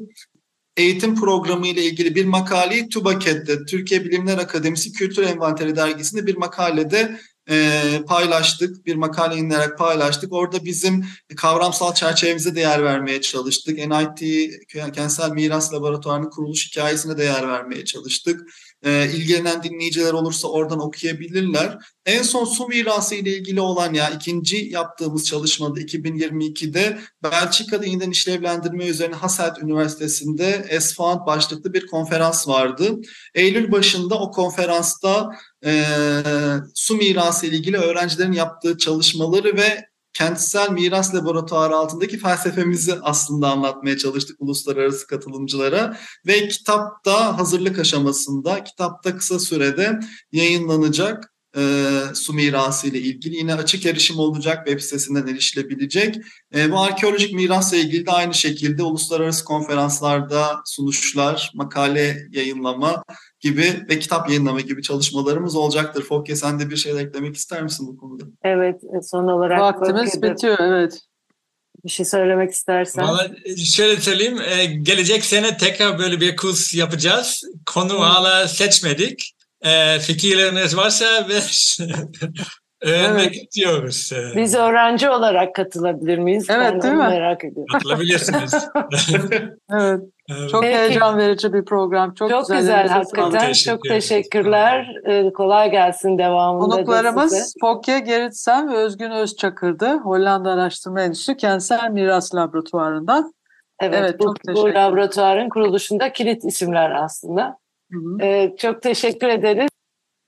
eğitim 0.76 1.14
programı 1.14 1.66
ile 1.66 1.84
ilgili 1.84 2.14
bir 2.14 2.24
makaleyi 2.24 2.88
TÜBAKET'te 2.88 3.64
Türkiye 3.64 4.04
Bilimler 4.04 4.38
Akademisi 4.38 4.92
Kültür 4.92 5.22
Envanteri 5.22 5.76
dergisinde 5.76 6.26
bir 6.26 6.36
makalede 6.36 7.20
e, 7.50 7.82
paylaştık. 8.06 8.86
Bir 8.86 8.94
makale 8.94 9.34
yayınlayarak 9.34 9.78
paylaştık. 9.78 10.32
Orada 10.32 10.64
bizim 10.64 11.04
kavramsal 11.36 11.94
çerçevemize 11.94 12.54
değer 12.54 12.84
vermeye 12.84 13.20
çalıştık. 13.20 13.78
NIT 13.78 14.50
Kentsel 14.94 15.30
Miras 15.30 15.72
Laboratuvarı'nın 15.72 16.30
kuruluş 16.30 16.70
hikayesine 16.70 17.18
değer 17.18 17.48
vermeye 17.48 17.84
çalıştık. 17.84 18.40
E, 18.84 19.10
ilgilenen 19.14 19.62
dinleyiciler 19.62 20.12
olursa 20.12 20.48
oradan 20.48 20.80
okuyabilirler. 20.80 21.78
En 22.06 22.22
son 22.22 22.44
su 22.44 22.68
mirası 22.68 23.14
ile 23.14 23.36
ilgili 23.36 23.60
olan 23.60 23.94
ya 23.94 24.10
ikinci 24.10 24.56
yaptığımız 24.56 25.26
çalışmada 25.26 25.80
2022'de 25.80 26.98
Belçika'da 27.22 27.86
yeniden 27.86 28.10
işlevlendirme 28.10 28.86
üzerine 28.86 29.14
Hasselt 29.14 29.58
Üniversitesi'nde 29.58 30.66
Esfand 30.68 31.26
başlıklı 31.26 31.72
bir 31.74 31.86
konferans 31.86 32.48
vardı. 32.48 33.00
Eylül 33.34 33.72
başında 33.72 34.18
o 34.18 34.30
konferansta 34.30 35.30
e, 35.64 35.84
su 36.74 36.96
mirası 36.96 37.46
ile 37.46 37.56
ilgili 37.56 37.76
öğrencilerin 37.76 38.32
yaptığı 38.32 38.78
çalışmaları 38.78 39.56
ve 39.56 39.93
kentsel 40.14 40.70
miras 40.70 41.14
laboratuvarı 41.14 41.76
altındaki 41.76 42.18
felsefemizi 42.18 42.94
aslında 43.02 43.48
anlatmaya 43.48 43.98
çalıştık 43.98 44.36
uluslararası 44.40 45.06
katılımcılara 45.06 45.96
ve 46.26 46.48
kitapta 46.48 47.38
hazırlık 47.38 47.78
aşamasında 47.78 48.64
kitapta 48.64 49.16
kısa 49.16 49.38
sürede 49.38 50.00
yayınlanacak 50.32 51.34
e, 51.56 51.62
su 52.14 52.32
mirası 52.32 52.86
ile 52.86 52.98
ilgili 52.98 53.36
yine 53.36 53.54
açık 53.54 53.86
erişim 53.86 54.18
olacak 54.18 54.66
web 54.66 54.80
sitesinden 54.80 55.26
erişilebilecek. 55.26 56.16
E, 56.54 56.70
bu 56.70 56.80
arkeolojik 56.80 57.34
mirasla 57.34 57.76
ilgili 57.76 58.06
de 58.06 58.10
aynı 58.10 58.34
şekilde 58.34 58.82
uluslararası 58.82 59.44
konferanslarda 59.44 60.62
sunuşlar, 60.64 61.50
makale 61.54 62.18
yayınlama 62.30 63.04
gibi 63.44 63.86
ve 63.88 63.98
kitap 63.98 64.28
yayınlama 64.28 64.60
gibi 64.60 64.82
çalışmalarımız 64.82 65.56
olacaktır. 65.56 66.02
Fokye 66.02 66.36
sen 66.36 66.60
de 66.60 66.70
bir 66.70 66.76
şey 66.76 67.00
eklemek 67.00 67.36
ister 67.36 67.62
misin 67.62 67.86
bu 67.88 67.96
konuda? 67.96 68.24
Evet 68.42 68.80
son 69.02 69.28
olarak. 69.28 69.60
Vaktimiz 69.60 70.22
bitiyor 70.22 70.56
evet. 70.60 71.00
Bir 71.84 71.90
şey 71.90 72.06
söylemek 72.06 72.50
istersen. 72.50 73.04
Valla 73.04 73.30
şöyle 73.74 74.00
söyleyeyim. 74.00 74.38
E, 74.40 74.64
gelecek 74.64 75.24
sene 75.24 75.56
tekrar 75.56 75.98
böyle 75.98 76.20
bir 76.20 76.36
kurs 76.36 76.74
yapacağız. 76.74 77.42
Konu 77.66 77.92
hmm. 77.92 78.00
hala 78.00 78.48
seçmedik. 78.48 79.34
E, 79.62 79.98
fikirleriniz 79.98 80.76
varsa 80.76 81.04
ve 81.28 81.40
öğrenmek 82.82 83.26
evet. 83.26 83.42
istiyoruz. 83.42 84.12
Biz 84.36 84.54
öğrenci 84.54 85.10
olarak 85.10 85.54
katılabilir 85.54 86.18
miyiz? 86.18 86.46
Evet 86.50 86.72
ben 86.72 86.82
değil 86.82 86.94
mi? 86.94 87.00
Merak 87.00 87.44
ediyorum. 87.44 87.72
Katılabilirsiniz. 87.72 88.54
evet. 89.70 90.00
Evet. 90.30 90.50
Çok 90.50 90.62
Peki. 90.62 90.76
heyecan 90.76 91.18
verici 91.18 91.52
bir 91.52 91.64
program. 91.64 92.14
Çok, 92.14 92.30
çok 92.30 92.40
güzel, 92.40 92.60
güzel 92.60 92.88
hakikaten. 92.88 93.46
Teşekkür 93.46 93.72
çok 93.72 93.82
teşekkürler. 93.82 94.96
Ee, 95.06 95.32
kolay 95.32 95.70
gelsin 95.70 96.18
devamında. 96.18 96.74
Konuklarımız 96.74 97.54
Fokye 97.60 97.98
Geritsem 97.98 98.72
ve 98.72 98.76
Özgün 98.76 99.10
Özçakır'dı. 99.10 99.96
Hollanda 99.96 100.50
Araştırma 100.50 101.02
Enstitüsü 101.02 101.36
Kentsel 101.36 101.90
Miras 101.90 102.34
Laboratuvarı'ndan. 102.34 103.34
Evet, 103.80 103.98
evet 103.98 104.20
bu, 104.20 104.34
bu 104.54 104.74
laboratuvarın 104.74 105.48
kuruluşunda 105.48 106.12
kilit 106.12 106.44
isimler 106.44 106.90
aslında. 106.90 107.58
Hı 107.92 107.98
hı. 107.98 108.22
Ee, 108.22 108.54
çok 108.58 108.82
teşekkür 108.82 109.28
ederiz. 109.28 109.68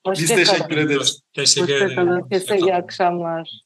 Biz 0.06 0.10
Hoşça 0.10 0.34
kalın. 0.34 0.44
teşekkür 0.44 0.76
ederiz. 0.76 1.20
Teşekkür 1.34 1.68
ederim. 1.68 1.86
Hoşça 1.86 1.96
kalın. 1.96 2.22
Herkese 2.22 2.58
iyi 2.58 2.74
akşamlar. 2.74 3.65